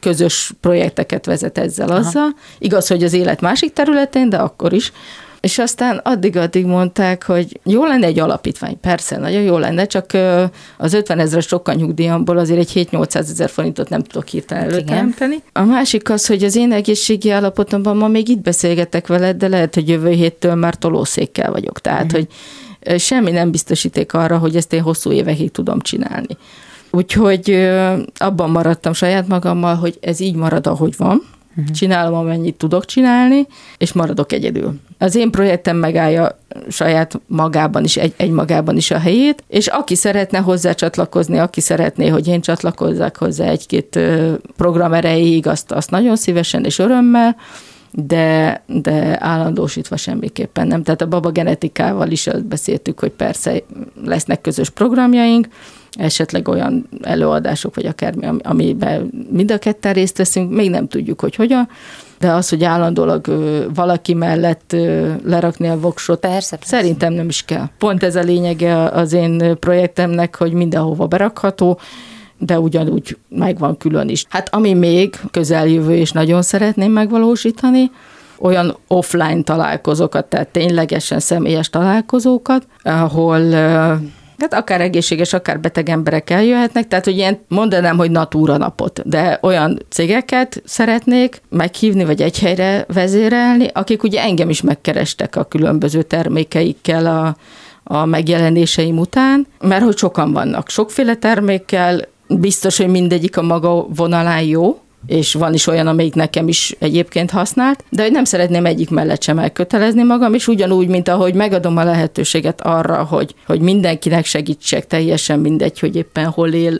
közös 0.00 0.52
projekteket 0.60 1.26
vezet 1.26 1.58
ezzel 1.58 1.88
azzal. 1.88 2.22
Aha. 2.22 2.34
Igaz, 2.58 2.88
hogy 2.88 3.04
az 3.04 3.12
élet 3.12 3.40
másik 3.40 3.72
területén, 3.72 4.28
de 4.28 4.36
akkor 4.36 4.72
is. 4.72 4.92
És 5.46 5.58
aztán 5.58 6.00
addig-addig 6.04 6.66
mondták, 6.66 7.24
hogy 7.24 7.60
jó 7.64 7.84
lenne 7.84 8.06
egy 8.06 8.18
alapítvány, 8.18 8.80
persze, 8.80 9.16
nagyon 9.16 9.42
jó 9.42 9.58
lenne, 9.58 9.86
csak 9.86 10.10
az 10.76 10.92
50 10.92 11.18
ezer 11.18 11.42
sokkal 11.42 11.74
nyugdíjamból 11.74 12.38
azért 12.38 12.58
egy 12.58 12.88
7-800 12.92 13.14
ezer 13.14 13.50
forintot 13.50 13.88
nem 13.88 14.02
tudok 14.02 14.28
hirtelen 14.28 14.62
hát 14.62 14.72
előteremteni. 14.72 15.42
A 15.52 15.62
másik 15.62 16.10
az, 16.10 16.26
hogy 16.26 16.44
az 16.44 16.56
én 16.56 16.72
egészségi 16.72 17.30
állapotomban 17.30 17.96
ma 17.96 18.08
még 18.08 18.28
itt 18.28 18.40
beszélgetek 18.40 19.06
veled, 19.06 19.36
de 19.36 19.48
lehet, 19.48 19.74
hogy 19.74 19.88
jövő 19.88 20.10
héttől 20.10 20.54
már 20.54 20.74
tolószékkel 20.74 21.50
vagyok. 21.50 21.80
Tehát, 21.80 22.12
uh-huh. 22.12 22.26
hogy 22.84 23.00
semmi 23.00 23.30
nem 23.30 23.50
biztosíték 23.50 24.14
arra, 24.14 24.38
hogy 24.38 24.56
ezt 24.56 24.72
én 24.72 24.82
hosszú 24.82 25.12
évekig 25.12 25.50
tudom 25.50 25.80
csinálni. 25.80 26.36
Úgyhogy 26.90 27.68
abban 28.16 28.50
maradtam 28.50 28.92
saját 28.92 29.28
magammal, 29.28 29.74
hogy 29.74 29.98
ez 30.00 30.20
így 30.20 30.34
marad, 30.34 30.66
ahogy 30.66 30.94
van, 30.96 31.22
uh-huh. 31.56 31.74
csinálom, 31.74 32.14
amennyit 32.14 32.56
tudok 32.56 32.84
csinálni, 32.84 33.46
és 33.78 33.92
maradok 33.92 34.32
egyedül. 34.32 34.74
Az 34.98 35.14
én 35.14 35.30
projektem 35.30 35.76
megállja 35.76 36.38
saját 36.68 37.20
magában 37.26 37.84
is, 37.84 37.96
egy, 37.96 38.14
egy 38.16 38.30
magában 38.30 38.76
is 38.76 38.90
a 38.90 38.98
helyét, 38.98 39.44
és 39.48 39.66
aki 39.66 39.94
szeretne 39.94 40.38
hozzá 40.38 40.72
csatlakozni, 40.72 41.38
aki 41.38 41.60
szeretné, 41.60 42.08
hogy 42.08 42.26
én 42.26 42.40
csatlakozzak 42.40 43.16
hozzá 43.16 43.48
egy-két 43.48 43.98
program 44.56 44.92
erejéig, 44.92 45.46
azt, 45.46 45.72
azt 45.72 45.90
nagyon 45.90 46.16
szívesen 46.16 46.64
és 46.64 46.78
örömmel, 46.78 47.36
de, 47.92 48.62
de 48.66 49.16
állandósítva 49.20 49.96
semmiképpen 49.96 50.66
nem. 50.66 50.82
Tehát 50.82 51.02
a 51.02 51.08
baba 51.08 51.30
genetikával 51.30 52.10
is 52.10 52.26
azt 52.26 52.44
beszéltük, 52.44 53.00
hogy 53.00 53.10
persze 53.10 53.62
lesznek 54.04 54.40
közös 54.40 54.70
programjaink, 54.70 55.48
esetleg 55.92 56.48
olyan 56.48 56.88
előadások, 57.02 57.74
vagy 57.74 57.86
akármi, 57.86 58.26
amiben 58.42 59.26
mind 59.30 59.50
a 59.50 59.58
ketten 59.58 59.92
részt 59.92 60.16
veszünk, 60.16 60.50
még 60.50 60.70
nem 60.70 60.88
tudjuk, 60.88 61.20
hogy 61.20 61.34
hogyan, 61.34 61.68
de 62.18 62.30
az, 62.30 62.48
hogy 62.48 62.64
állandólag 62.64 63.26
valaki 63.74 64.14
mellett 64.14 64.76
lerakni 65.24 65.68
a 65.68 65.80
voksot, 65.80 66.20
persze, 66.20 66.56
persze. 66.56 66.76
szerintem 66.76 67.12
nem 67.12 67.28
is 67.28 67.42
kell. 67.42 67.68
Pont 67.78 68.02
ez 68.02 68.16
a 68.16 68.20
lényege 68.20 68.84
az 68.84 69.12
én 69.12 69.58
projektemnek, 69.60 70.36
hogy 70.36 70.52
mindenhova 70.52 71.06
berakható, 71.06 71.78
de 72.38 72.60
ugyanúgy 72.60 73.16
megvan 73.28 73.76
külön 73.76 74.08
is. 74.08 74.24
Hát 74.28 74.54
ami 74.54 74.74
még 74.74 75.20
közeljövő, 75.30 75.94
és 75.94 76.12
nagyon 76.12 76.42
szeretném 76.42 76.92
megvalósítani, 76.92 77.90
olyan 78.38 78.76
offline 78.86 79.42
találkozókat, 79.42 80.24
tehát 80.26 80.48
ténylegesen 80.48 81.20
személyes 81.20 81.70
találkozókat, 81.70 82.66
ahol 82.82 83.40
Hát 84.38 84.54
akár 84.54 84.80
egészséges, 84.80 85.32
akár 85.32 85.60
beteg 85.60 85.88
emberek 85.88 86.30
eljöhetnek, 86.30 86.88
tehát 86.88 87.04
hogy 87.04 87.16
ilyen 87.16 87.38
mondanám, 87.48 87.96
hogy 87.96 88.10
natúra 88.10 88.56
napot, 88.56 89.08
de 89.08 89.38
olyan 89.42 89.82
cégeket 89.88 90.62
szeretnék 90.64 91.42
meghívni, 91.48 92.04
vagy 92.04 92.22
egy 92.22 92.38
helyre 92.38 92.84
vezérelni, 92.88 93.70
akik 93.72 94.02
ugye 94.02 94.22
engem 94.22 94.50
is 94.50 94.62
megkerestek 94.62 95.36
a 95.36 95.44
különböző 95.44 96.02
termékeikkel 96.02 97.06
a, 97.06 97.36
a 97.84 98.04
megjelenéseim 98.04 98.98
után, 98.98 99.46
mert 99.60 99.84
hogy 99.84 99.96
sokan 99.96 100.32
vannak, 100.32 100.68
sokféle 100.68 101.14
termékkel, 101.14 102.00
biztos, 102.28 102.76
hogy 102.76 102.88
mindegyik 102.88 103.36
a 103.36 103.42
maga 103.42 103.86
vonalán 103.94 104.42
jó, 104.42 104.80
és 105.06 105.34
van 105.34 105.54
is 105.54 105.66
olyan, 105.66 105.86
amelyik 105.86 106.14
nekem 106.14 106.48
is 106.48 106.76
egyébként 106.78 107.30
használt, 107.30 107.84
de 107.90 108.02
hogy 108.02 108.12
nem 108.12 108.24
szeretném 108.24 108.66
egyik 108.66 108.90
mellett 108.90 109.22
sem 109.22 109.38
elkötelezni 109.38 110.02
magam, 110.02 110.34
és 110.34 110.48
ugyanúgy, 110.48 110.88
mint 110.88 111.08
ahogy 111.08 111.34
megadom 111.34 111.76
a 111.76 111.84
lehetőséget 111.84 112.60
arra, 112.60 113.04
hogy, 113.04 113.34
hogy 113.46 113.60
mindenkinek 113.60 114.24
segítsek, 114.24 114.86
teljesen 114.86 115.38
mindegy, 115.38 115.78
hogy 115.78 115.96
éppen 115.96 116.26
hol 116.26 116.52
él, 116.52 116.76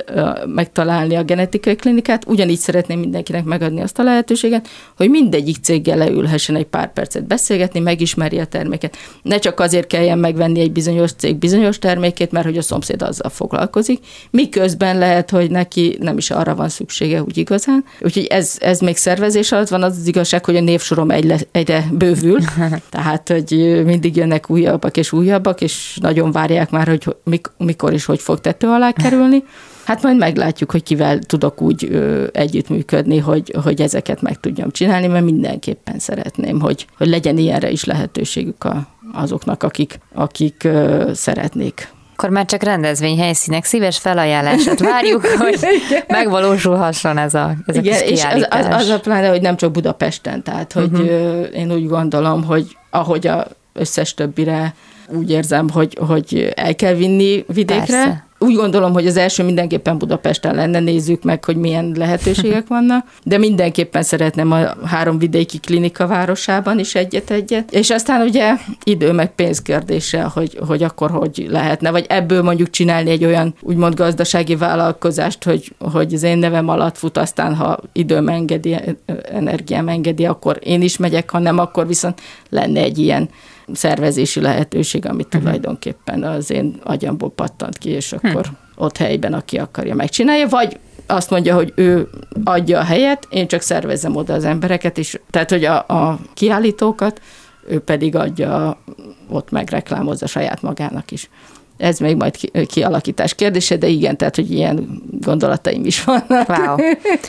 megtalálni 0.47 1.15
a 1.15 1.23
genetikai 1.23 1.77
klinikát, 1.77 2.25
ugyanígy 2.27 2.59
szeretném 2.59 2.99
mindenkinek 2.99 3.45
megadni 3.45 3.81
azt 3.81 3.99
a 3.99 4.03
lehetőséget, 4.03 4.69
hogy 4.97 5.11
mindegyik 5.11 5.57
céggel 5.63 5.97
leülhessen 5.97 6.57
egy 6.57 6.65
pár 6.65 6.93
percet 6.93 7.27
beszélgetni, 7.27 7.81
megismerje 7.81 8.43
a 8.43 8.47
terméket. 8.47 8.97
Ne 9.23 9.39
csak 9.39 9.61
azért 9.61 9.87
kelljen 9.87 10.19
megvenni 10.19 10.61
egy 10.61 10.73
bizonyos 10.73 11.13
cég 11.13 11.37
bizonyos 11.37 11.79
termékét, 11.79 12.31
mert 12.31 12.47
hogy 12.47 12.57
a 12.57 12.63
szomszéd 12.63 13.03
azzal 13.03 13.31
foglalkozik, 13.31 14.05
miközben 14.31 14.99
lehet, 14.99 15.31
hogy 15.31 15.51
neki 15.51 15.97
nem 16.01 16.17
is 16.17 16.31
arra 16.31 16.55
van 16.55 16.69
szüksége 16.69 17.23
úgy 17.23 17.39
igazán. 17.39 17.85
Úgy 18.01 18.16
Úgyhogy 18.17 18.37
ez, 18.37 18.57
ez 18.61 18.81
még 18.81 18.97
szervezés 18.97 19.53
alatt 19.53 19.69
van, 19.69 19.83
az 19.83 19.97
az 20.01 20.07
igazság, 20.07 20.45
hogy 20.45 20.57
a 20.57 20.61
névsorom 20.61 21.11
egyre, 21.11 21.39
egyre 21.53 21.85
bővül, 21.93 22.41
tehát, 22.91 23.29
hogy 23.29 23.83
mindig 23.85 24.17
jönnek 24.17 24.51
újabbak 24.51 24.97
és 24.97 25.13
újabbak, 25.13 25.61
és 25.61 25.99
nagyon 26.01 26.33
várják 26.33 26.71
már, 26.71 26.87
hogy 26.87 27.17
mikor 27.57 27.93
és 27.93 28.05
hogy 28.05 28.21
fog 28.21 28.41
tető 28.41 28.69
alá 28.69 28.93
kerülni. 28.93 29.45
Hát 29.85 30.03
majd 30.03 30.17
meglátjuk, 30.17 30.71
hogy 30.71 30.83
kivel 30.83 31.19
tudok 31.19 31.63
úgy 31.63 31.89
ö, 31.91 32.27
együttműködni, 32.33 33.19
hogy, 33.19 33.55
hogy 33.63 33.81
ezeket 33.81 34.23
meg 34.23 34.41
tudjam 34.41 34.71
csinálni, 34.71 35.07
mert 35.07 35.25
mindenképpen 35.25 35.99
szeretném, 35.99 36.61
hogy, 36.61 36.87
hogy 36.99 37.09
legyen 37.09 37.39
ilyenre 37.39 37.71
is 37.71 37.85
lehetőségük 37.85 38.65
a, 38.65 38.89
azoknak, 39.13 39.63
akik, 39.63 39.99
akik 40.15 40.65
ö, 40.65 41.11
szeretnék 41.15 41.95
akkor 42.17 42.31
már 42.31 42.45
csak 42.45 42.63
rendezvény 42.63 43.19
helyszínek. 43.19 43.65
Szíves 43.65 43.99
felajánlását 43.99 44.81
várjuk, 44.81 45.27
hogy 45.39 45.59
megvalósulhasson 46.09 47.19
ez 47.19 47.35
a, 47.35 47.55
ez 47.67 47.77
Igen, 47.77 47.95
a 47.95 47.97
kis 47.97 48.11
és 48.11 48.25
az, 48.25 48.47
az, 48.51 48.67
az 48.71 48.89
a 48.89 49.01
pláne, 49.01 49.29
hogy 49.29 49.41
nem 49.41 49.57
csak 49.57 49.71
Budapesten, 49.71 50.43
tehát 50.43 50.73
hogy 50.73 50.93
uh-huh. 50.93 51.47
én 51.55 51.73
úgy 51.73 51.89
gondolom, 51.89 52.45
hogy 52.45 52.77
ahogy 52.91 53.27
a 53.27 53.47
összes 53.73 54.15
többire 54.15 54.75
úgy 55.09 55.31
érzem, 55.31 55.71
hogy, 55.71 55.99
hogy 56.07 56.53
el 56.55 56.75
kell 56.75 56.95
vinni 56.95 57.45
vidékre, 57.49 57.79
Persze 57.79 58.26
úgy 58.39 58.55
gondolom, 58.55 58.93
hogy 58.93 59.07
az 59.07 59.17
első 59.17 59.45
mindenképpen 59.45 59.99
Budapesten 59.99 60.55
lenne, 60.55 60.81
nézzük 60.81 61.23
meg, 61.23 61.45
hogy 61.45 61.57
milyen 61.57 61.93
lehetőségek 61.97 62.67
vannak, 62.67 63.07
de 63.23 63.39
mindenképpen 63.39 64.03
szeretném 64.03 64.53
a 64.53 64.87
három 64.87 65.19
vidéki 65.19 65.59
klinika 65.59 66.07
városában 66.07 66.79
is 66.79 66.95
egyet-egyet, 66.95 67.73
és 67.73 67.91
aztán 67.91 68.27
ugye 68.27 68.55
idő 68.85 69.13
meg 69.13 69.35
pénz 69.35 69.63
kérdése, 69.63 70.23
hogy, 70.23 70.59
hogy 70.67 70.83
akkor 70.83 71.11
hogy 71.11 71.47
lehetne, 71.51 71.91
vagy 71.91 72.07
ebből 72.09 72.43
mondjuk 72.43 72.71
csinálni 72.71 73.11
egy 73.11 73.25
olyan 73.25 73.55
úgymond 73.61 73.95
gazdasági 73.95 74.57
vállalkozást, 74.57 75.45
hogy, 75.45 75.73
hogy 75.93 76.15
az 76.15 76.23
én 76.23 76.39
nevem 76.39 76.69
alatt 76.69 76.99
fut, 76.99 77.19
aztán 77.19 77.55
ha 77.55 77.79
időm 77.93 78.29
engedi, 78.29 78.77
energiám 79.33 79.89
engedi, 79.89 80.27
akkor 80.27 80.59
én 80.63 80.83
is 80.83 80.97
megyek, 80.97 81.31
ha 81.31 81.39
nem, 81.39 81.59
akkor 81.59 81.87
viszont 81.87 82.21
lenne 82.51 82.81
egy 82.81 82.99
ilyen 82.99 83.29
szervezési 83.73 84.41
lehetőség, 84.41 85.07
amit 85.07 85.27
uh-huh. 85.27 85.43
tulajdonképpen 85.43 86.23
az 86.23 86.51
én 86.51 86.81
agyamból 86.83 87.31
pattant 87.31 87.79
ki, 87.79 87.91
és 87.91 88.13
akkor 88.13 88.31
uh-huh. 88.31 88.55
ott 88.77 88.97
helyben, 88.97 89.33
aki 89.33 89.59
akarja, 89.59 89.95
megcsinálja, 89.95 90.49
vagy 90.49 90.79
azt 91.07 91.31
mondja, 91.31 91.55
hogy 91.55 91.73
ő 91.77 92.09
adja 92.45 92.79
a 92.79 92.85
helyet, 92.85 93.27
én 93.31 93.47
csak 93.47 93.61
szervezem 93.61 94.17
oda 94.17 94.35
az 94.35 94.45
embereket, 94.45 94.99
és 94.99 95.21
tehát, 95.31 95.51
hogy 95.51 95.65
a, 95.65 95.77
a 95.77 96.19
kiállítókat, 96.35 97.21
ő 97.69 97.79
pedig 97.79 98.17
adja, 98.17 98.79
ott 99.29 99.51
megreklámozza 99.51 100.27
saját 100.27 100.63
magának 100.63 101.11
is. 101.11 101.31
Ez 101.77 101.99
még 101.99 102.17
majd 102.17 102.37
kialakítás 102.67 103.35
kérdése, 103.35 103.77
de 103.77 103.87
igen, 103.87 104.17
tehát, 104.17 104.37
hogy 104.37 104.51
ilyen 104.51 105.03
gondolataim 105.21 105.85
is 105.85 106.05
vannak. 106.05 106.49
Wow. 106.49 106.77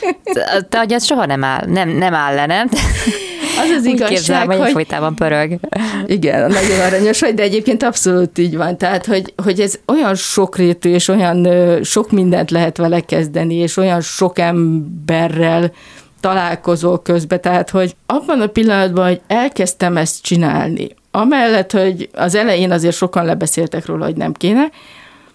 Te 0.68 0.78
agyad 0.78 1.02
soha 1.02 1.26
nem 1.26 1.44
áll, 1.44 1.66
nem, 1.66 1.88
nem 1.88 2.14
áll 2.14 2.34
le, 2.34 2.46
nem? 2.46 2.68
Az 3.62 3.70
az 3.78 3.84
igazság, 3.84 4.08
képzelem, 4.08 4.48
hogy 4.48 4.70
folytában 4.70 5.14
pörög. 5.14 5.58
Igen, 6.06 6.50
nagyon 6.50 6.80
aranyos 6.80 7.20
vagy, 7.20 7.34
de 7.34 7.42
egyébként 7.42 7.82
abszolút 7.82 8.38
így 8.38 8.56
van. 8.56 8.78
Tehát, 8.78 9.06
hogy, 9.06 9.32
hogy 9.42 9.60
ez 9.60 9.78
olyan 9.86 10.14
sokrétű, 10.14 10.90
és 10.90 11.08
olyan 11.08 11.48
sok 11.82 12.10
mindent 12.10 12.50
lehet 12.50 12.76
vele 12.76 13.00
kezdeni, 13.00 13.54
és 13.54 13.76
olyan 13.76 14.00
sok 14.00 14.38
emberrel 14.38 15.72
találkozol 16.20 17.02
közben, 17.02 17.40
tehát, 17.40 17.70
hogy 17.70 17.96
abban 18.06 18.40
a 18.40 18.46
pillanatban, 18.46 19.06
hogy 19.06 19.20
elkezdtem 19.26 19.96
ezt 19.96 20.22
csinálni, 20.22 20.88
amellett, 21.10 21.72
hogy 21.72 22.08
az 22.12 22.34
elején 22.34 22.70
azért 22.70 22.96
sokan 22.96 23.24
lebeszéltek 23.24 23.86
róla, 23.86 24.04
hogy 24.04 24.16
nem 24.16 24.32
kéne, 24.32 24.70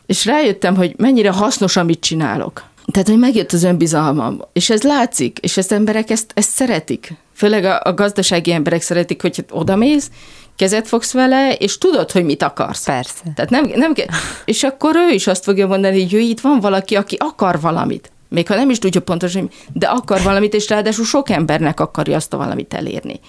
és 0.06 0.26
rájöttem, 0.26 0.76
hogy 0.76 0.94
mennyire 0.98 1.32
hasznos, 1.32 1.78
amit 1.78 2.00
csinálok. 2.00 2.64
Tehát, 2.92 3.08
hogy 3.08 3.20
megjött 3.20 3.52
az 3.52 3.64
önbizalmam, 3.64 4.42
és 4.54 4.70
ez 4.70 4.84
látszik, 4.84 5.40
és 5.42 5.58
az 5.58 5.72
emberek 5.72 6.10
ezt, 6.10 6.32
ezt 6.34 6.50
szeretik. 6.50 7.14
Főleg 7.34 7.66
a, 7.66 7.80
a 7.84 7.94
gazdasági 7.94 8.52
emberek 8.52 8.82
szeretik, 8.82 9.22
hogy 9.22 9.46
odamész, 9.50 10.10
kezet 10.56 10.88
fogsz 10.88 11.14
vele, 11.14 11.54
és 11.54 11.78
tudod, 11.78 12.12
hogy 12.12 12.24
mit 12.24 12.44
akarsz. 12.44 12.86
Persze. 12.86 13.24
Tehát 13.36 13.52
nem, 13.52 13.72
nem 13.76 13.94
és 14.46 14.64
akkor 14.64 14.96
ő 14.96 15.14
is 15.14 15.28
azt 15.28 15.44
fogja 15.44 15.68
mondani, 15.68 16.02
hogy 16.02 16.14
itt 16.14 16.40
van 16.40 16.60
valaki, 16.60 16.96
aki 16.96 17.18
akar 17.20 17.60
valamit. 17.60 18.12
Még 18.30 18.48
ha 18.48 18.56
nem 18.56 18.70
is 18.70 18.80
tudja 18.80 19.02
pontosan, 19.02 19.50
de 19.74 19.88
akar 19.88 20.22
valamit, 20.22 20.54
és 20.54 20.70
ráadásul 20.70 21.06
sok 21.06 21.30
embernek 21.30 21.80
akarja 21.80 22.16
azt 22.16 22.34
a 22.34 22.38
valamit 22.38 22.74
elérni. 22.74 23.20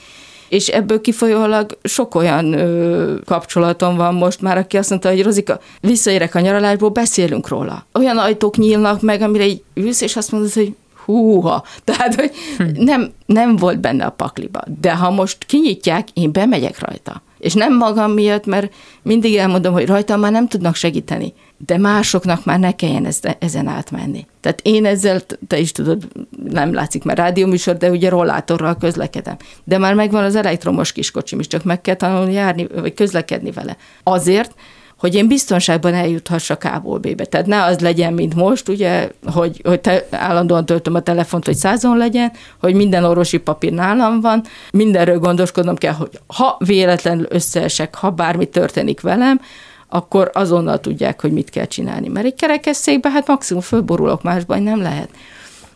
És 0.48 0.68
ebből 0.68 1.00
kifolyólag 1.00 1.78
sok 1.82 2.14
olyan 2.14 2.52
ö, 2.52 3.14
kapcsolatom 3.24 3.96
van 3.96 4.14
most 4.14 4.40
már, 4.40 4.58
aki 4.58 4.76
azt 4.76 4.90
mondta, 4.90 5.08
hogy 5.08 5.22
Rozika, 5.22 5.60
visszaérek 5.80 6.34
a 6.34 6.40
nyaralásból, 6.40 6.88
beszélünk 6.88 7.48
róla. 7.48 7.86
Olyan 7.92 8.18
ajtók 8.18 8.56
nyílnak 8.56 9.02
meg, 9.02 9.20
amire 9.20 9.46
így 9.46 9.62
ülsz, 9.74 10.00
és 10.00 10.16
azt 10.16 10.32
mondod, 10.32 10.52
hogy 10.52 10.74
húha. 11.04 11.64
Tehát, 11.84 12.14
hogy 12.14 12.30
hm. 12.56 12.82
nem, 12.84 13.12
nem 13.26 13.56
volt 13.56 13.80
benne 13.80 14.04
a 14.04 14.10
pakliba. 14.10 14.60
De 14.80 14.96
ha 14.96 15.10
most 15.10 15.44
kinyitják, 15.44 16.08
én 16.12 16.32
bemegyek 16.32 16.78
rajta. 16.78 17.22
És 17.38 17.54
nem 17.54 17.76
magam 17.76 18.12
miatt, 18.12 18.46
mert 18.46 18.72
mindig 19.02 19.36
elmondom, 19.36 19.72
hogy 19.72 19.86
rajta 19.86 20.16
már 20.16 20.32
nem 20.32 20.48
tudnak 20.48 20.74
segíteni, 20.74 21.32
de 21.56 21.78
másoknak 21.78 22.44
már 22.44 22.58
ne 22.58 22.72
kelljen 22.72 23.06
ezt, 23.06 23.36
ezen 23.38 23.66
átmenni. 23.66 24.26
Tehát 24.40 24.60
én 24.62 24.86
ezzel, 24.86 25.20
te 25.46 25.58
is 25.58 25.72
tudod, 25.72 26.08
nem 26.50 26.74
látszik 26.74 27.04
már 27.04 27.16
rádióműsor, 27.16 27.76
de 27.76 27.90
ugye 27.90 28.08
rollátorral 28.08 28.76
közlekedem. 28.76 29.36
De 29.64 29.78
már 29.78 29.94
megvan 29.94 30.24
az 30.24 30.36
elektromos 30.36 30.92
kiskocsim 30.92 31.40
is, 31.40 31.46
csak 31.46 31.64
meg 31.64 31.80
kell 31.80 31.94
tanulni 31.94 32.32
járni, 32.32 32.66
vagy 32.66 32.94
közlekedni 32.94 33.50
vele. 33.50 33.76
Azért, 34.02 34.54
hogy 34.98 35.14
én 35.14 35.28
biztonságban 35.28 35.94
eljuthassak 35.94 36.64
A-ból 36.64 36.98
B-be. 36.98 37.24
Tehát 37.24 37.46
ne 37.46 37.62
az 37.62 37.78
legyen, 37.78 38.12
mint 38.12 38.34
most, 38.34 38.68
ugye, 38.68 39.10
hogy, 39.32 39.60
hogy 39.64 39.80
te 39.80 40.06
állandóan 40.10 40.66
töltöm 40.66 40.94
a 40.94 41.00
telefont, 41.00 41.44
hogy 41.44 41.56
százon 41.56 41.96
legyen, 41.96 42.32
hogy 42.60 42.74
minden 42.74 43.04
orvosi 43.04 43.38
papír 43.38 43.72
nálam 43.72 44.20
van, 44.20 44.42
mindenről 44.72 45.18
gondoskodnom 45.18 45.76
kell, 45.76 45.92
hogy 45.92 46.20
ha 46.26 46.56
véletlenül 46.58 47.26
összeesek, 47.28 47.94
ha 47.94 48.10
bármi 48.10 48.46
történik 48.46 49.00
velem, 49.00 49.40
akkor 49.88 50.30
azonnal 50.32 50.80
tudják, 50.80 51.20
hogy 51.20 51.32
mit 51.32 51.50
kell 51.50 51.66
csinálni. 51.66 52.08
Mert 52.08 52.26
egy 52.26 52.34
kerekesszékben 52.34 53.12
hát 53.12 53.26
maximum 53.26 53.62
fölborulok, 53.62 54.22
másban 54.22 54.62
nem 54.62 54.82
lehet. 54.82 55.08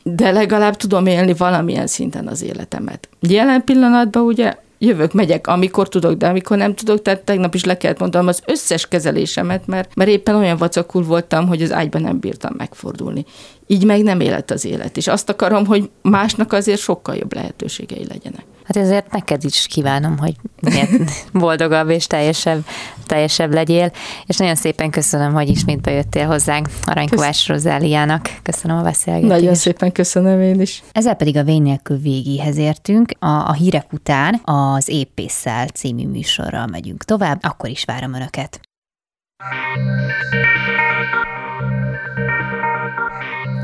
De 0.02 0.30
legalább 0.30 0.76
tudom 0.76 1.06
élni 1.06 1.34
valamilyen 1.34 1.86
szinten 1.86 2.26
az 2.26 2.42
életemet. 2.42 3.08
Jelen 3.20 3.64
pillanatban 3.64 4.22
ugye 4.22 4.56
jövök, 4.78 5.12
megyek, 5.12 5.46
amikor 5.46 5.88
tudok, 5.88 6.12
de 6.12 6.26
amikor 6.26 6.56
nem 6.56 6.74
tudok, 6.74 7.02
tehát 7.02 7.20
tegnap 7.20 7.54
is 7.54 7.64
le 7.64 7.76
kellett 7.76 7.98
mondanom 7.98 8.26
az 8.28 8.42
összes 8.46 8.88
kezelésemet, 8.88 9.66
mert, 9.66 9.94
mert 9.94 10.10
éppen 10.10 10.34
olyan 10.34 10.56
vacakul 10.56 11.02
voltam, 11.02 11.46
hogy 11.46 11.62
az 11.62 11.72
ágyban 11.72 12.02
nem 12.02 12.18
bírtam 12.18 12.54
megfordulni. 12.56 13.24
Így 13.66 13.84
meg 13.84 14.02
nem 14.02 14.20
élet 14.20 14.50
az 14.50 14.64
élet, 14.64 14.96
és 14.96 15.06
azt 15.06 15.28
akarom, 15.28 15.66
hogy 15.66 15.90
másnak 16.02 16.52
azért 16.52 16.80
sokkal 16.80 17.14
jobb 17.14 17.34
lehetőségei 17.34 18.06
legyenek. 18.08 18.44
Hát 18.68 18.76
ezért 18.76 19.12
neked 19.12 19.44
is 19.44 19.66
kívánom, 19.66 20.18
hogy 20.18 20.34
boldogabb 21.32 21.90
és 21.90 22.06
teljesebb, 22.06 22.64
teljesebb 23.06 23.52
legyél, 23.52 23.92
és 24.26 24.36
nagyon 24.36 24.54
szépen 24.54 24.90
köszönöm, 24.90 25.32
hogy 25.32 25.48
ismét 25.48 25.80
bejöttél 25.80 26.26
hozzánk 26.26 26.68
Aranykovás 26.84 27.48
Rozáliának. 27.48 28.30
Köszönöm 28.42 28.76
a 28.76 28.82
beszélgetést. 28.82 29.32
Nagyon 29.32 29.54
szépen 29.54 29.92
köszönöm 29.92 30.40
én 30.40 30.60
is. 30.60 30.82
Ezzel 30.92 31.14
pedig 31.14 31.36
a 31.36 31.44
Vény 31.44 31.62
nélkül 31.62 31.98
végéhez 31.98 32.56
értünk. 32.56 33.12
A, 33.18 33.26
a 33.26 33.52
hírek 33.52 33.92
után 33.92 34.40
az 34.44 34.88
Épésszel 34.88 35.66
című 35.66 36.06
műsorral 36.06 36.66
megyünk 36.66 37.04
tovább, 37.04 37.38
akkor 37.42 37.70
is 37.70 37.84
várom 37.84 38.14
Önöket. 38.14 38.60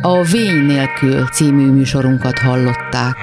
A 0.02 0.22
Vény 0.22 0.64
nélkül 0.64 1.26
című 1.26 1.70
műsorunkat 1.70 2.38
hallották. 2.38 3.16